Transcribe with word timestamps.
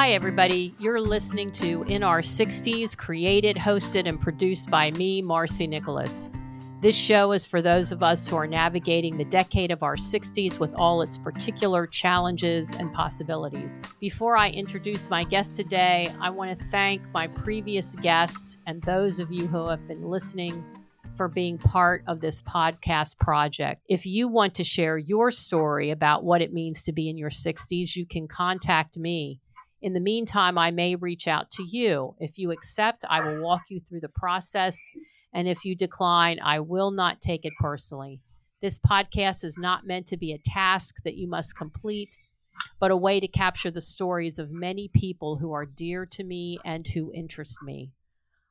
Hi, 0.00 0.12
everybody. 0.12 0.74
You're 0.78 0.98
listening 0.98 1.52
to 1.52 1.82
In 1.82 2.02
Our 2.02 2.22
60s, 2.22 2.96
created, 2.96 3.56
hosted, 3.56 4.08
and 4.08 4.18
produced 4.18 4.70
by 4.70 4.92
me, 4.92 5.20
Marcy 5.20 5.66
Nicholas. 5.66 6.30
This 6.80 6.96
show 6.96 7.32
is 7.32 7.44
for 7.44 7.60
those 7.60 7.92
of 7.92 8.02
us 8.02 8.26
who 8.26 8.36
are 8.36 8.46
navigating 8.46 9.18
the 9.18 9.26
decade 9.26 9.70
of 9.70 9.82
our 9.82 9.96
60s 9.96 10.58
with 10.58 10.72
all 10.76 11.02
its 11.02 11.18
particular 11.18 11.86
challenges 11.86 12.72
and 12.72 12.90
possibilities. 12.94 13.86
Before 14.00 14.38
I 14.38 14.48
introduce 14.48 15.10
my 15.10 15.22
guest 15.22 15.56
today, 15.56 16.08
I 16.18 16.30
want 16.30 16.58
to 16.58 16.64
thank 16.64 17.02
my 17.12 17.26
previous 17.26 17.94
guests 17.96 18.56
and 18.66 18.80
those 18.84 19.20
of 19.20 19.30
you 19.30 19.48
who 19.48 19.68
have 19.68 19.86
been 19.86 20.08
listening 20.08 20.64
for 21.14 21.28
being 21.28 21.58
part 21.58 22.02
of 22.06 22.20
this 22.20 22.40
podcast 22.40 23.18
project. 23.18 23.82
If 23.86 24.06
you 24.06 24.28
want 24.28 24.54
to 24.54 24.64
share 24.64 24.96
your 24.96 25.30
story 25.30 25.90
about 25.90 26.24
what 26.24 26.40
it 26.40 26.54
means 26.54 26.84
to 26.84 26.92
be 26.92 27.10
in 27.10 27.18
your 27.18 27.28
60s, 27.28 27.96
you 27.96 28.06
can 28.06 28.26
contact 28.28 28.96
me. 28.96 29.40
In 29.82 29.92
the 29.92 30.00
meantime, 30.00 30.58
I 30.58 30.70
may 30.70 30.94
reach 30.94 31.26
out 31.26 31.50
to 31.52 31.64
you. 31.64 32.14
If 32.18 32.38
you 32.38 32.50
accept, 32.50 33.04
I 33.08 33.20
will 33.20 33.42
walk 33.42 33.62
you 33.68 33.80
through 33.80 34.00
the 34.00 34.08
process 34.10 34.90
and 35.32 35.48
if 35.48 35.64
you 35.64 35.74
decline, 35.74 36.40
I 36.40 36.60
will 36.60 36.90
not 36.90 37.20
take 37.20 37.44
it 37.44 37.52
personally. 37.60 38.20
This 38.60 38.78
podcast 38.78 39.44
is 39.44 39.56
not 39.56 39.86
meant 39.86 40.06
to 40.08 40.16
be 40.16 40.32
a 40.32 40.38
task 40.38 40.96
that 41.04 41.16
you 41.16 41.28
must 41.28 41.56
complete, 41.56 42.16
but 42.78 42.90
a 42.90 42.96
way 42.96 43.20
to 43.20 43.28
capture 43.28 43.70
the 43.70 43.80
stories 43.80 44.38
of 44.38 44.50
many 44.50 44.88
people 44.88 45.38
who 45.38 45.52
are 45.52 45.64
dear 45.64 46.04
to 46.06 46.24
me 46.24 46.58
and 46.64 46.86
who 46.86 47.12
interest 47.14 47.58
me. 47.62 47.92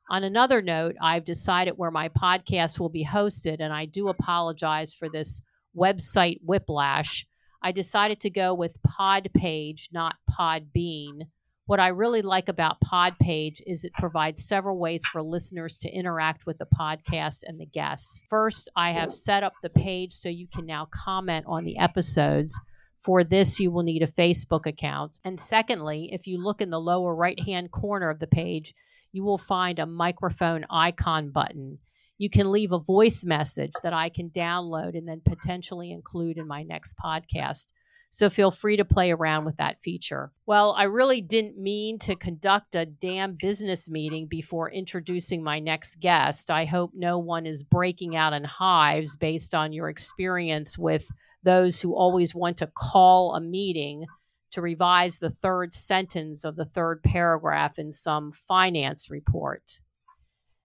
On 0.08 0.24
another 0.24 0.60
note, 0.60 0.96
I've 1.00 1.24
decided 1.24 1.74
where 1.76 1.92
my 1.92 2.08
podcast 2.08 2.80
will 2.80 2.88
be 2.88 3.06
hosted, 3.06 3.58
and 3.60 3.72
I 3.72 3.84
do 3.84 4.08
apologize 4.08 4.92
for 4.92 5.08
this 5.08 5.40
website 5.76 6.40
whiplash. 6.44 7.26
I 7.62 7.72
decided 7.72 8.20
to 8.20 8.30
go 8.30 8.54
with 8.54 8.76
Podpage, 8.82 9.88
not 9.92 10.16
Podbean 10.30 11.26
what 11.70 11.78
I 11.78 11.86
really 11.86 12.22
like 12.22 12.48
about 12.48 12.80
Podpage 12.80 13.60
is 13.64 13.84
it 13.84 13.92
provides 13.92 14.44
several 14.44 14.76
ways 14.76 15.02
for 15.06 15.22
listeners 15.22 15.78
to 15.78 15.88
interact 15.88 16.44
with 16.44 16.58
the 16.58 16.66
podcast 16.66 17.44
and 17.46 17.60
the 17.60 17.66
guests. 17.66 18.22
First, 18.28 18.68
I 18.74 18.90
have 18.90 19.14
set 19.14 19.44
up 19.44 19.52
the 19.62 19.70
page 19.70 20.12
so 20.12 20.28
you 20.28 20.48
can 20.52 20.66
now 20.66 20.88
comment 20.90 21.46
on 21.46 21.62
the 21.62 21.78
episodes. 21.78 22.58
For 22.98 23.22
this, 23.22 23.60
you 23.60 23.70
will 23.70 23.84
need 23.84 24.02
a 24.02 24.08
Facebook 24.08 24.66
account. 24.66 25.20
And 25.24 25.38
secondly, 25.38 26.10
if 26.10 26.26
you 26.26 26.42
look 26.42 26.60
in 26.60 26.70
the 26.70 26.80
lower 26.80 27.14
right 27.14 27.38
hand 27.46 27.70
corner 27.70 28.10
of 28.10 28.18
the 28.18 28.26
page, 28.26 28.74
you 29.12 29.22
will 29.22 29.38
find 29.38 29.78
a 29.78 29.86
microphone 29.86 30.66
icon 30.68 31.30
button. 31.30 31.78
You 32.20 32.28
can 32.28 32.52
leave 32.52 32.70
a 32.70 32.78
voice 32.78 33.24
message 33.24 33.72
that 33.82 33.94
I 33.94 34.10
can 34.10 34.28
download 34.28 34.94
and 34.94 35.08
then 35.08 35.22
potentially 35.24 35.90
include 35.90 36.36
in 36.36 36.46
my 36.46 36.62
next 36.62 36.94
podcast. 37.02 37.68
So 38.10 38.28
feel 38.28 38.50
free 38.50 38.76
to 38.76 38.84
play 38.84 39.10
around 39.10 39.46
with 39.46 39.56
that 39.56 39.80
feature. 39.80 40.30
Well, 40.44 40.74
I 40.76 40.82
really 40.82 41.22
didn't 41.22 41.56
mean 41.56 41.98
to 42.00 42.14
conduct 42.14 42.74
a 42.74 42.84
damn 42.84 43.38
business 43.40 43.88
meeting 43.88 44.26
before 44.26 44.70
introducing 44.70 45.42
my 45.42 45.60
next 45.60 45.98
guest. 46.00 46.50
I 46.50 46.66
hope 46.66 46.90
no 46.92 47.18
one 47.18 47.46
is 47.46 47.62
breaking 47.62 48.16
out 48.16 48.34
in 48.34 48.44
hives 48.44 49.16
based 49.16 49.54
on 49.54 49.72
your 49.72 49.88
experience 49.88 50.76
with 50.76 51.10
those 51.42 51.80
who 51.80 51.96
always 51.96 52.34
want 52.34 52.58
to 52.58 52.66
call 52.66 53.34
a 53.34 53.40
meeting 53.40 54.04
to 54.50 54.60
revise 54.60 55.20
the 55.20 55.30
third 55.30 55.72
sentence 55.72 56.44
of 56.44 56.56
the 56.56 56.66
third 56.66 57.02
paragraph 57.02 57.78
in 57.78 57.90
some 57.90 58.30
finance 58.30 59.10
report. 59.10 59.80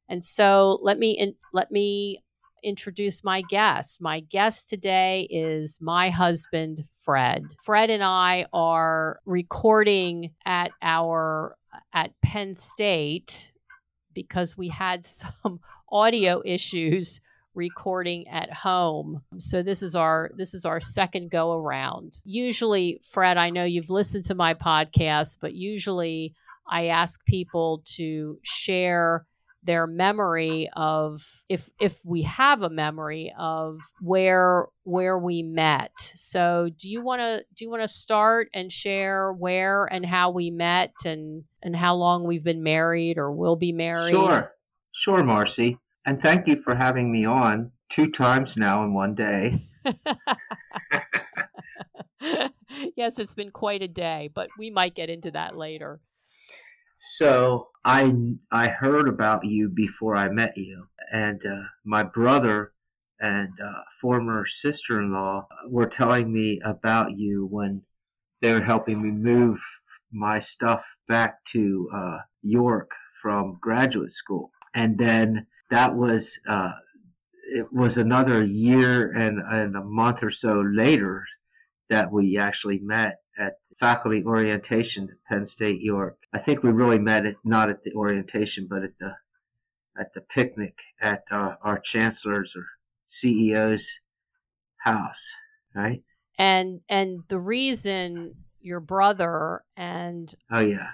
And 0.10 0.24
so 0.24 0.80
let 0.82 1.00
me 1.00 1.12
in, 1.12 1.36
let 1.54 1.72
me 1.72 2.24
introduce 2.64 3.24
my 3.24 3.42
guest. 3.42 4.02
My 4.02 4.20
guest 4.22 4.70
today 4.70 5.28
is 5.30 5.78
my 5.80 6.10
husband, 6.10 6.86
Fred. 6.90 7.46
Fred 7.64 7.90
and 7.90 8.04
I 8.04 8.48
are 8.52 9.20
recording 9.26 10.32
at 10.46 10.72
our 10.82 11.56
at 11.94 12.12
Penn 12.22 12.56
State 12.56 13.52
because 14.14 14.58
we 14.58 14.70
had 14.70 15.06
some 15.06 15.60
audio 15.92 16.42
issues 16.44 17.22
recording 17.54 18.28
at 18.28 18.52
home. 18.52 19.22
So 19.38 19.64
this 19.64 19.82
is 19.82 19.96
our 19.96 20.32
this 20.36 20.54
is 20.54 20.66
our 20.66 20.82
second 20.82 21.32
go 21.32 21.54
around. 21.54 22.20
Usually, 22.26 23.00
Fred, 23.04 23.38
I 23.38 23.50
know 23.50 23.64
you've 23.64 23.90
listened 23.90 24.26
to 24.26 24.36
my 24.36 24.54
podcast, 24.54 25.38
but 25.40 25.54
usually 25.54 26.34
I 26.70 26.88
ask 26.88 27.24
people 27.26 27.84
to 27.96 28.40
share 28.44 29.26
their 29.66 29.88
memory 29.88 30.70
of 30.76 31.44
if 31.50 31.70
if 31.80 32.00
we 32.06 32.22
have 32.24 32.62
a 32.62 32.70
memory 32.70 33.34
of 33.38 33.80
where 34.00 34.68
where 34.84 35.18
we 35.18 35.44
met. 35.44 35.92
So 35.98 36.70
do 36.78 36.90
you 36.90 37.02
want 37.02 37.22
to 37.22 37.46
do 37.56 37.66
you 37.66 37.72
want 37.72 37.82
to 37.82 37.88
start 37.88 38.50
and 38.54 38.72
share 38.72 39.34
where 39.34 39.86
and 39.86 40.06
how 40.06 40.32
we 40.32 40.52
met 40.52 40.94
and 41.06 41.44
and 41.62 41.76
how 41.76 41.96
long 41.96 42.24
we've 42.24 42.44
been 42.44 42.64
married 42.64 43.18
or 43.18 43.32
will 43.32 43.56
be 43.56 43.72
married? 43.72 44.12
Sure. 44.12 44.52
Sure, 44.94 45.24
Marcy. 45.24 45.78
And 46.06 46.22
thank 46.22 46.48
you 46.48 46.62
for 46.62 46.76
having 46.76 47.12
me 47.12 47.26
on 47.26 47.72
two 47.90 48.12
times 48.12 48.56
now 48.56 48.84
in 48.84 48.94
one 48.94 49.16
day. 49.16 49.60
yes, 52.96 53.20
it's 53.20 53.34
been 53.34 53.52
quite 53.52 53.82
a 53.82 53.88
day, 53.88 54.30
but 54.34 54.50
we 54.58 54.70
might 54.70 54.96
get 54.96 55.10
into 55.10 55.32
that 55.32 55.58
later. 55.58 56.00
So 57.06 57.70
I 57.84 58.12
I 58.52 58.68
heard 58.68 59.08
about 59.08 59.46
you 59.46 59.70
before 59.70 60.16
I 60.16 60.28
met 60.30 60.58
you, 60.58 60.88
and 61.12 61.46
uh, 61.46 61.62
my 61.84 62.02
brother 62.02 62.74
and 63.20 63.54
uh, 63.64 63.84
former 64.02 64.46
sister-in-law 64.48 65.48
were 65.70 65.86
telling 65.86 66.34
me 66.34 66.60
about 66.66 67.16
you 67.16 67.46
when 67.46 67.84
they 68.42 68.54
were 68.54 68.62
helping 68.62 69.02
me 69.02 69.12
move 69.12 69.60
my 70.12 70.40
stuff 70.40 70.84
back 71.08 71.44
to 71.46 71.90
uh, 71.94 72.18
York 72.42 72.90
from 73.22 73.60
graduate 73.62 74.12
school, 74.12 74.52
and 74.74 74.98
then 74.98 75.46
that 75.70 75.96
was 75.96 76.40
uh, 76.50 76.74
it 77.54 77.72
was 77.72 77.98
another 77.98 78.44
year 78.44 79.12
and, 79.12 79.40
and 79.40 79.76
a 79.76 79.84
month 79.84 80.24
or 80.24 80.32
so 80.32 80.62
later 80.62 81.24
that 81.90 82.12
we 82.12 82.38
actually 82.38 82.80
met 82.80 83.20
at 83.38 83.54
faculty 83.80 84.24
orientation 84.26 85.10
at 85.10 85.24
Penn 85.28 85.46
State 85.46 85.82
York. 85.82 86.18
I 86.34 86.40
think 86.40 86.64
we 86.64 86.72
really 86.72 87.00
met 87.00 87.26
it 87.26 87.38
not 87.44 87.70
at 87.70 87.84
the 87.84 87.94
orientation, 87.94 88.68
but 88.70 88.84
at 88.84 88.98
the 89.00 89.14
at 89.98 90.14
the 90.14 90.22
picnic 90.22 90.78
at 91.02 91.24
uh, 91.32 91.56
our 91.62 91.80
chancellor's 91.80 92.54
or 92.56 92.66
CEO's 93.10 93.90
house, 94.78 95.32
right? 95.74 96.04
And 96.38 96.82
and 96.90 97.24
the 97.28 97.40
reason 97.40 98.36
your 98.60 98.80
brother 98.80 99.64
and 99.78 100.34
oh 100.52 100.60
yeah 100.60 100.88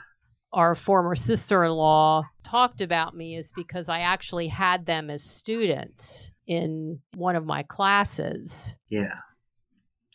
our 0.53 0.75
former 0.75 1.16
sister-in-law 1.16 2.24
talked 2.44 2.81
about 2.81 3.16
me 3.16 3.36
is 3.36 3.53
because 3.56 3.88
I 3.88 4.02
actually 4.02 4.48
had 4.48 4.86
them 4.86 5.09
as 5.09 5.24
students 5.24 6.34
in 6.46 7.00
one 7.16 7.36
of 7.36 7.46
my 7.46 7.63
classes. 7.63 8.75
Yeah. 8.90 9.16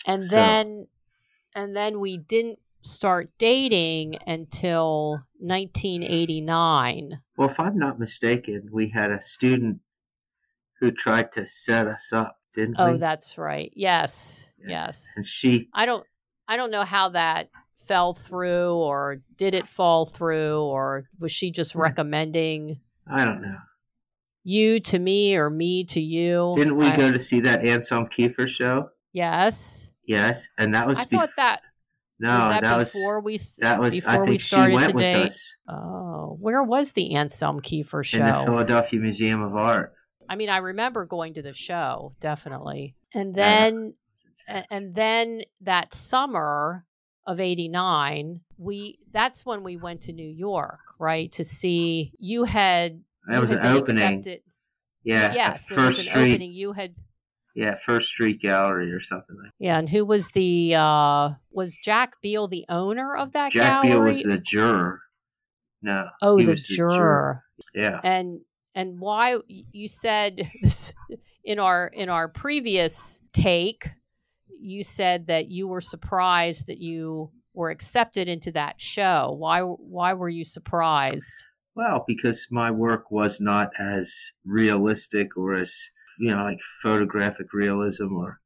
And 0.06 0.24
so, 0.24 0.36
then 0.36 0.86
and 1.56 1.74
then 1.74 1.98
we 1.98 2.18
didn't 2.18 2.60
start 2.82 3.30
dating 3.38 4.18
until 4.26 5.22
1989. 5.40 7.20
Well, 7.36 7.50
if 7.50 7.58
I'm 7.58 7.78
not 7.78 7.98
mistaken, 7.98 8.68
we 8.70 8.90
had 8.90 9.10
a 9.10 9.20
student 9.22 9.80
who 10.78 10.92
tried 10.92 11.32
to 11.32 11.48
set 11.48 11.88
us 11.88 12.12
up, 12.12 12.38
didn't 12.54 12.76
oh, 12.78 12.90
we? 12.90 12.92
Oh, 12.92 12.98
that's 12.98 13.38
right. 13.38 13.72
Yes, 13.74 14.50
yes. 14.58 14.68
yes. 14.68 15.08
And 15.16 15.26
she 15.26 15.68
I 15.72 15.86
don't 15.86 16.04
I 16.46 16.56
don't 16.56 16.70
know 16.70 16.84
how 16.84 17.08
that 17.08 17.48
fell 17.74 18.12
through 18.12 18.74
or 18.74 19.18
did 19.36 19.54
it 19.54 19.66
fall 19.66 20.04
through 20.04 20.60
or 20.60 21.08
was 21.18 21.32
she 21.32 21.50
just 21.50 21.72
hmm. 21.72 21.80
recommending 21.80 22.80
I 23.06 23.24
don't 23.24 23.40
know. 23.40 23.56
You 24.44 24.78
to 24.80 24.98
me 24.98 25.36
or 25.36 25.50
me 25.50 25.84
to 25.84 26.00
you? 26.00 26.52
Didn't 26.56 26.76
we 26.76 26.86
I, 26.86 26.96
go 26.96 27.10
to 27.10 27.18
see 27.18 27.40
that 27.40 27.64
Anselm 27.64 28.06
Kiefer 28.06 28.48
show? 28.48 28.90
Yes. 29.12 29.90
Yes, 30.06 30.48
and 30.58 30.74
that 30.74 30.86
was. 30.86 30.98
I 30.98 31.04
thought 31.04 31.30
that. 31.36 31.60
No, 32.18 32.38
was 32.38 32.48
that, 32.48 32.62
that 32.62 32.78
before 32.78 33.20
was, 33.20 33.56
we 33.58 33.62
that 33.62 33.78
was 33.78 33.94
before 33.94 34.24
we 34.24 34.38
started 34.38 34.78
to 34.80 34.92
date. 34.92 35.38
Oh, 35.68 36.36
where 36.40 36.62
was 36.62 36.94
the 36.94 37.14
Anselm 37.14 37.60
Kiefer 37.60 38.04
show? 38.04 38.18
In 38.18 38.26
the 38.26 38.44
Philadelphia 38.46 39.00
Museum 39.00 39.42
of 39.42 39.54
Art. 39.54 39.92
I 40.28 40.36
mean, 40.36 40.48
I 40.48 40.58
remember 40.58 41.04
going 41.04 41.34
to 41.34 41.42
the 41.42 41.52
show 41.52 42.14
definitely, 42.20 42.96
and 43.12 43.34
then 43.34 43.94
yeah. 44.48 44.62
and 44.70 44.94
then 44.94 45.42
that 45.60 45.94
summer 45.94 46.86
of 47.26 47.40
89 47.40 48.40
we 48.56 48.98
that's 49.12 49.44
when 49.44 49.62
we 49.62 49.76
went 49.76 50.02
to 50.02 50.12
new 50.12 50.28
york 50.28 50.78
right 50.98 51.32
to 51.32 51.44
see 51.44 52.12
you 52.18 52.44
had 52.44 53.02
that 53.26 53.34
you 53.34 53.40
was 53.40 53.50
had 53.50 53.58
an 53.58 53.76
opening 53.76 54.02
accepted. 54.02 54.42
yeah 55.02 55.34
yes 55.34 55.70
it 55.70 55.76
was 55.76 55.98
an 55.98 56.04
Street. 56.04 56.32
opening 56.32 56.52
you 56.52 56.72
had 56.72 56.94
yeah, 57.56 57.76
First 57.86 58.10
Street 58.10 58.40
Gallery 58.40 58.92
or 58.92 59.00
something 59.00 59.34
like. 59.34 59.46
That. 59.46 59.64
Yeah, 59.64 59.78
and 59.78 59.88
who 59.88 60.04
was 60.04 60.30
the 60.32 60.74
uh 60.74 61.30
was 61.50 61.76
Jack 61.76 62.20
Beal 62.20 62.48
the 62.48 62.66
owner 62.68 63.16
of 63.16 63.32
that 63.32 63.52
Jack 63.52 63.84
gallery? 63.84 63.90
Beal 63.90 64.02
was 64.02 64.22
the 64.22 64.38
juror. 64.38 65.00
No. 65.80 66.08
Oh, 66.20 66.36
the 66.36 66.54
juror. 66.54 66.54
the 66.54 66.64
juror. 66.66 67.44
Yeah. 67.74 68.00
And 68.04 68.40
and 68.74 69.00
why 69.00 69.38
you 69.48 69.88
said 69.88 70.50
this 70.62 70.92
in 71.44 71.58
our 71.58 71.86
in 71.86 72.10
our 72.10 72.28
previous 72.28 73.22
take, 73.32 73.88
you 74.60 74.84
said 74.84 75.28
that 75.28 75.48
you 75.48 75.66
were 75.66 75.80
surprised 75.80 76.66
that 76.66 76.78
you 76.78 77.30
were 77.54 77.70
accepted 77.70 78.28
into 78.28 78.52
that 78.52 78.82
show. 78.82 79.34
Why 79.38 79.62
why 79.62 80.12
were 80.12 80.28
you 80.28 80.44
surprised? 80.44 81.46
Well, 81.74 82.04
because 82.06 82.48
my 82.50 82.70
work 82.70 83.10
was 83.10 83.40
not 83.40 83.70
as 83.78 84.14
realistic 84.44 85.38
or 85.38 85.54
as 85.54 85.74
you 86.18 86.30
know 86.34 86.44
like 86.44 86.60
photographic 86.82 87.52
realism 87.52 88.12
or 88.14 88.40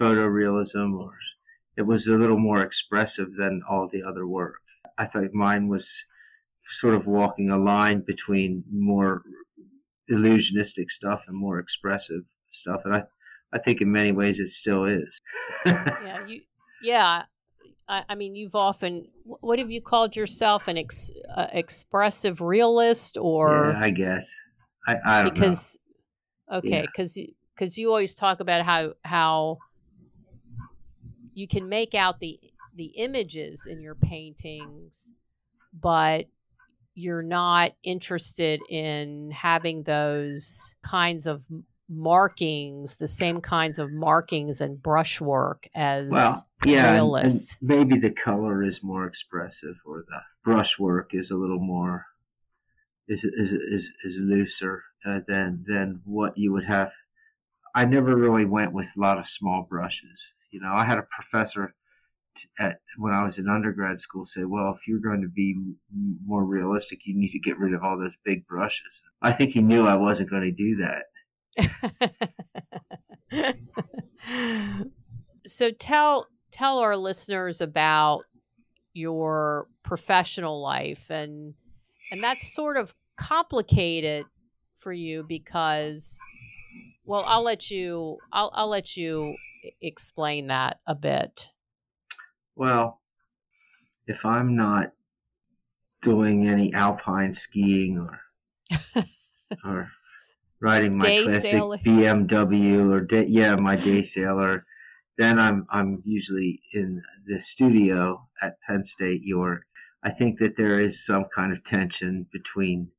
photorealism 0.00 0.98
or 0.98 1.12
it 1.76 1.82
was 1.82 2.06
a 2.06 2.14
little 2.14 2.38
more 2.38 2.62
expressive 2.62 3.34
than 3.36 3.62
all 3.68 3.88
the 3.92 4.02
other 4.02 4.26
work. 4.26 4.60
I 4.96 5.06
thought 5.06 5.32
mine 5.32 5.68
was 5.68 5.92
sort 6.70 6.94
of 6.94 7.06
walking 7.06 7.50
a 7.50 7.58
line 7.58 8.04
between 8.06 8.62
more 8.72 9.22
illusionistic 10.10 10.88
stuff 10.88 11.22
and 11.26 11.36
more 11.36 11.58
expressive 11.58 12.22
stuff 12.50 12.82
and 12.84 12.94
I 12.94 13.02
I 13.52 13.58
think 13.58 13.80
in 13.80 13.92
many 13.92 14.10
ways 14.10 14.40
it 14.40 14.50
still 14.50 14.84
is. 14.84 15.20
yeah, 15.66 16.26
you 16.26 16.40
yeah, 16.82 17.22
I, 17.88 18.02
I, 18.08 18.14
mean, 18.14 18.34
you've 18.34 18.54
often 18.54 19.06
what 19.24 19.58
have 19.58 19.70
you 19.70 19.80
called 19.80 20.16
yourself 20.16 20.68
an 20.68 20.78
ex, 20.78 21.10
uh, 21.34 21.46
expressive 21.52 22.40
realist 22.40 23.16
or? 23.18 23.72
Yeah, 23.74 23.84
I 23.84 23.90
guess. 23.90 24.30
I, 24.86 24.96
I 25.06 25.22
don't 25.22 25.34
because 25.34 25.78
know. 25.78 25.83
Okay, 26.52 26.82
because 26.82 27.16
yeah. 27.16 27.26
because 27.54 27.78
you 27.78 27.88
always 27.88 28.14
talk 28.14 28.40
about 28.40 28.64
how 28.64 28.94
how 29.04 29.58
you 31.34 31.46
can 31.48 31.68
make 31.68 31.94
out 31.94 32.20
the 32.20 32.38
the 32.74 32.86
images 32.96 33.66
in 33.66 33.80
your 33.80 33.94
paintings, 33.94 35.12
but 35.72 36.26
you're 36.94 37.22
not 37.22 37.72
interested 37.82 38.60
in 38.68 39.30
having 39.30 39.82
those 39.82 40.76
kinds 40.82 41.26
of 41.26 41.44
markings, 41.88 42.96
the 42.96 43.08
same 43.08 43.40
kinds 43.40 43.78
of 43.78 43.92
markings 43.92 44.60
and 44.60 44.82
brushwork 44.82 45.68
as 45.74 46.10
well, 46.10 46.46
yeah, 46.64 46.92
realists. 46.94 47.58
And, 47.60 47.70
and 47.70 47.78
maybe 47.78 48.00
the 48.00 48.14
color 48.14 48.62
is 48.62 48.82
more 48.82 49.06
expressive, 49.06 49.76
or 49.84 50.04
the 50.08 50.20
brushwork 50.44 51.14
is 51.14 51.30
a 51.30 51.36
little 51.36 51.60
more 51.60 52.06
is 53.08 53.24
is 53.24 53.52
is, 53.52 53.90
is 54.04 54.18
looser 54.20 54.82
uh, 55.06 55.20
than 55.26 55.64
than 55.66 56.00
what 56.04 56.36
you 56.36 56.52
would 56.52 56.64
have. 56.64 56.90
I 57.74 57.84
never 57.84 58.14
really 58.14 58.44
went 58.44 58.72
with 58.72 58.88
a 58.96 59.00
lot 59.00 59.18
of 59.18 59.26
small 59.28 59.66
brushes. 59.68 60.32
You 60.50 60.60
know, 60.60 60.72
I 60.72 60.84
had 60.84 60.98
a 60.98 61.06
professor 61.10 61.74
at 62.58 62.78
when 62.96 63.12
I 63.12 63.24
was 63.24 63.38
in 63.38 63.48
undergrad 63.48 64.00
school 64.00 64.26
say, 64.26 64.44
well, 64.44 64.74
if 64.76 64.86
you're 64.86 65.00
going 65.00 65.22
to 65.22 65.28
be 65.28 65.56
more 66.24 66.44
realistic, 66.44 67.00
you 67.04 67.16
need 67.16 67.30
to 67.32 67.38
get 67.38 67.58
rid 67.58 67.74
of 67.74 67.82
all 67.82 67.98
those 67.98 68.16
big 68.24 68.46
brushes. 68.46 69.00
I 69.22 69.32
think 69.32 69.52
he 69.52 69.60
knew 69.60 69.86
I 69.86 69.96
wasn't 69.96 70.30
going 70.30 70.42
to 70.42 70.50
do 70.52 70.76
that. 70.76 71.04
so 75.46 75.70
tell 75.70 76.26
tell 76.50 76.78
our 76.78 76.96
listeners 76.96 77.60
about 77.60 78.22
your 78.92 79.66
professional 79.82 80.60
life 80.60 81.10
and 81.10 81.54
and 82.10 82.22
that's 82.22 82.52
sort 82.52 82.76
of 82.76 82.94
complicated 83.16 84.26
for 84.84 84.92
you 84.92 85.24
because 85.26 86.20
well 87.06 87.24
I'll 87.26 87.42
let 87.42 87.70
you 87.70 88.18
I'll 88.32 88.50
I'll 88.54 88.68
let 88.68 88.96
you 88.96 89.34
explain 89.80 90.48
that 90.48 90.78
a 90.86 90.94
bit. 90.94 91.50
Well, 92.54 93.00
if 94.06 94.24
I'm 94.24 94.54
not 94.54 94.92
doing 96.02 96.46
any 96.46 96.72
alpine 96.74 97.32
skiing 97.32 97.98
or 97.98 98.20
or 99.64 99.88
riding 100.60 100.98
my 100.98 101.06
day 101.06 101.22
classic 101.24 101.50
sailor. 101.50 101.78
BMW 101.78 102.92
or 102.92 103.00
day, 103.00 103.26
yeah, 103.26 103.56
my 103.56 103.76
day 103.76 104.02
sailor. 104.02 104.64
Then 105.16 105.38
I'm 105.38 105.66
I'm 105.70 106.02
usually 106.04 106.60
in 106.74 107.02
the 107.26 107.40
studio 107.40 108.28
at 108.42 108.60
Penn 108.66 108.84
State 108.84 109.22
York. 109.22 109.62
I 110.02 110.10
think 110.10 110.38
that 110.40 110.56
there 110.58 110.80
is 110.80 111.06
some 111.06 111.24
kind 111.34 111.52
of 111.52 111.64
tension 111.64 112.26
between 112.30 112.90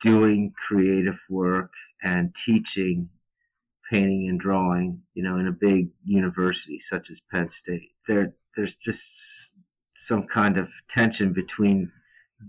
doing 0.00 0.52
creative 0.66 1.18
work 1.28 1.72
and 2.02 2.34
teaching 2.34 3.08
painting 3.90 4.28
and 4.28 4.38
drawing, 4.38 5.02
you 5.14 5.22
know, 5.22 5.38
in 5.38 5.46
a 5.46 5.52
big 5.52 5.88
university 6.04 6.78
such 6.78 7.10
as 7.10 7.20
Penn 7.20 7.48
State. 7.48 7.90
There 8.06 8.34
there's 8.56 8.74
just 8.74 9.52
some 9.94 10.26
kind 10.26 10.58
of 10.58 10.68
tension 10.88 11.32
between 11.32 11.90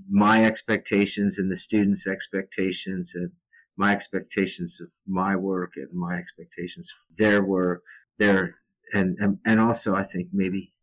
my 0.09 0.45
expectations 0.45 1.39
and 1.39 1.51
the 1.51 1.57
students' 1.57 2.07
expectations 2.07 3.13
and 3.15 3.31
my 3.77 3.93
expectations 3.93 4.79
of 4.81 4.89
my 5.07 5.35
work 5.35 5.73
and 5.77 5.91
my 5.93 6.15
expectations 6.17 6.91
of 6.91 7.17
their 7.17 7.43
work, 7.43 7.83
their 8.17 8.55
and, 8.93 9.17
and 9.19 9.39
and 9.45 9.59
also 9.59 9.95
I 9.95 10.03
think 10.03 10.29
maybe 10.33 10.73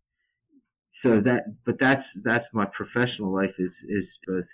so 0.93 1.21
that 1.21 1.45
but 1.65 1.79
that's 1.79 2.15
that's 2.25 2.55
my 2.55 2.65
professional 2.65 3.33
life 3.33 3.57
is 3.59 3.85
is 3.87 4.19
both 4.27 4.47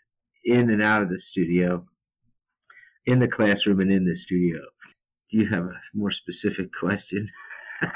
in 0.44 0.70
and 0.70 0.82
out 0.82 1.02
of 1.02 1.08
the 1.08 1.18
studio, 1.18 1.86
in 3.06 3.18
the 3.18 3.28
classroom 3.28 3.80
and 3.80 3.92
in 3.92 4.04
the 4.04 4.16
studio. 4.16 4.60
Do 5.30 5.38
you 5.38 5.48
have 5.48 5.64
a 5.64 5.80
more 5.94 6.10
specific 6.10 6.70
question? 6.72 7.28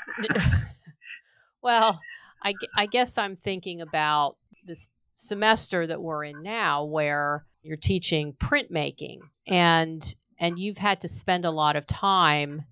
well, 1.62 2.00
I, 2.43 2.55
I 2.76 2.87
guess 2.87 3.19
I'm 3.19 3.37
thinking 3.37 3.81
about 3.81 4.37
this 4.64 4.88
semester 5.17 5.87
that 5.87 6.00
we're 6.00 6.25
in 6.25 6.43
now 6.43 6.85
where 6.85 7.44
you're 7.62 7.76
teaching 7.76 8.35
printmaking 8.35 9.20
and 9.47 10.14
and 10.38 10.58
you've 10.58 10.79
had 10.79 11.00
to 11.00 11.09
spend 11.09 11.47
a 11.47 11.50
lot 11.50 11.76
of 11.76 11.87
time 11.87 12.64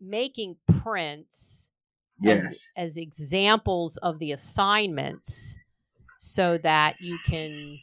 making 0.00 0.56
prints 0.82 1.70
yes. 2.20 2.42
as, 2.42 2.68
as 2.76 2.96
examples 2.96 3.98
of 3.98 4.18
the 4.18 4.32
assignments 4.32 5.58
so 6.18 6.56
that 6.58 7.00
you 7.00 7.18
can 7.26 7.78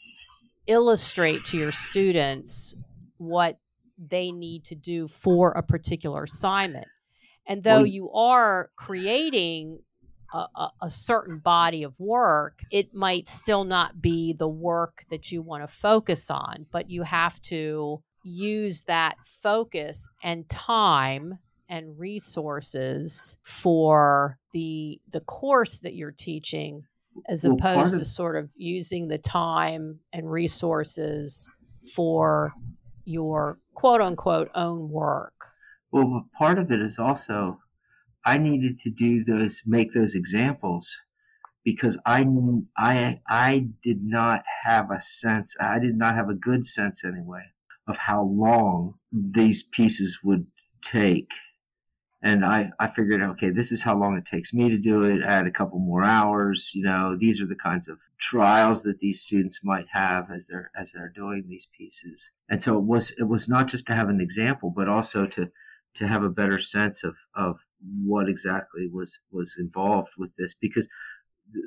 illustrate 0.65 1.45
to 1.45 1.57
your 1.57 1.71
students 1.71 2.75
what 3.17 3.59
they 4.09 4.31
need 4.31 4.65
to 4.65 4.75
do 4.75 5.07
for 5.07 5.51
a 5.51 5.63
particular 5.63 6.23
assignment. 6.23 6.87
And 7.45 7.63
though 7.63 7.83
you 7.83 8.09
are 8.11 8.69
creating 8.75 9.79
a, 10.33 10.69
a, 10.81 10.89
certain 10.89 11.37
body 11.37 11.83
of 11.83 11.99
work, 11.99 12.59
it 12.71 12.93
might 12.93 13.27
still 13.27 13.65
not 13.65 14.01
be 14.01 14.33
the 14.33 14.47
work 14.47 15.05
that 15.11 15.31
you 15.31 15.41
want 15.41 15.61
to 15.61 15.67
focus 15.67 16.31
on, 16.31 16.65
but 16.71 16.89
you 16.89 17.03
have 17.03 17.39
to 17.43 18.01
use 18.23 18.83
that 18.83 19.15
focus 19.23 20.07
and 20.23 20.49
time 20.49 21.37
and 21.69 21.99
resources 21.99 23.37
for 23.43 24.37
the 24.53 24.99
the 25.11 25.19
course 25.21 25.79
that 25.79 25.95
you're 25.95 26.11
teaching 26.11 26.83
as 27.27 27.45
opposed 27.45 27.97
to 27.97 28.05
sort 28.05 28.35
of 28.35 28.49
using 28.55 29.07
the 29.07 29.17
time 29.17 29.99
and 30.11 30.31
resources 30.31 31.47
for 31.93 32.53
your 33.05 33.59
quote 33.73 34.01
unquote 34.01 34.49
own 34.55 34.89
work 34.89 35.33
well 35.91 36.27
part 36.37 36.57
of 36.57 36.71
it 36.71 36.81
is 36.81 36.97
also 36.99 37.59
i 38.25 38.37
needed 38.37 38.79
to 38.79 38.89
do 38.89 39.23
those 39.23 39.61
make 39.65 39.93
those 39.93 40.15
examples 40.15 40.95
because 41.63 41.97
I, 42.05 42.25
I, 42.77 43.21
I 43.27 43.67
did 43.83 44.03
not 44.03 44.43
have 44.65 44.91
a 44.91 45.01
sense, 45.01 45.55
I 45.59 45.79
did 45.79 45.95
not 45.95 46.15
have 46.15 46.29
a 46.29 46.33
good 46.33 46.65
sense 46.65 47.03
anyway 47.03 47.43
of 47.87 47.97
how 47.97 48.23
long 48.23 48.95
these 49.11 49.63
pieces 49.63 50.19
would 50.23 50.45
take. 50.83 51.29
And 52.21 52.45
I, 52.45 52.71
I 52.79 52.87
figured, 52.87 53.21
okay, 53.21 53.49
this 53.49 53.71
is 53.71 53.83
how 53.83 53.97
long 53.97 54.17
it 54.17 54.25
takes 54.25 54.53
me 54.53 54.69
to 54.69 54.77
do 54.77 55.03
it. 55.03 55.21
Add 55.25 55.45
a 55.45 55.51
couple 55.51 55.79
more 55.79 56.03
hours. 56.03 56.71
You 56.73 56.83
know, 56.83 57.17
these 57.19 57.41
are 57.41 57.45
the 57.45 57.55
kinds 57.55 57.89
of 57.89 57.97
trials 58.23 58.83
that 58.83 58.99
these 58.99 59.19
students 59.19 59.59
might 59.63 59.85
have 59.91 60.31
as 60.31 60.47
they're 60.47 60.71
as 60.79 60.91
they're 60.93 61.11
doing 61.13 61.43
these 61.45 61.67
pieces. 61.77 62.31
And 62.49 62.63
so 62.63 62.77
it 62.77 62.85
was 62.85 63.11
it 63.17 63.27
was 63.27 63.49
not 63.49 63.67
just 63.67 63.85
to 63.87 63.95
have 63.95 64.09
an 64.09 64.21
example, 64.21 64.73
but 64.75 64.87
also 64.87 65.27
to 65.27 65.51
to 65.97 66.07
have 66.07 66.23
a 66.23 66.29
better 66.29 66.59
sense 66.59 67.03
of 67.03 67.15
of 67.35 67.59
what 68.05 68.29
exactly 68.29 68.87
was 68.87 69.19
was 69.31 69.57
involved 69.59 70.13
with 70.17 70.31
this. 70.37 70.55
Because 70.55 70.87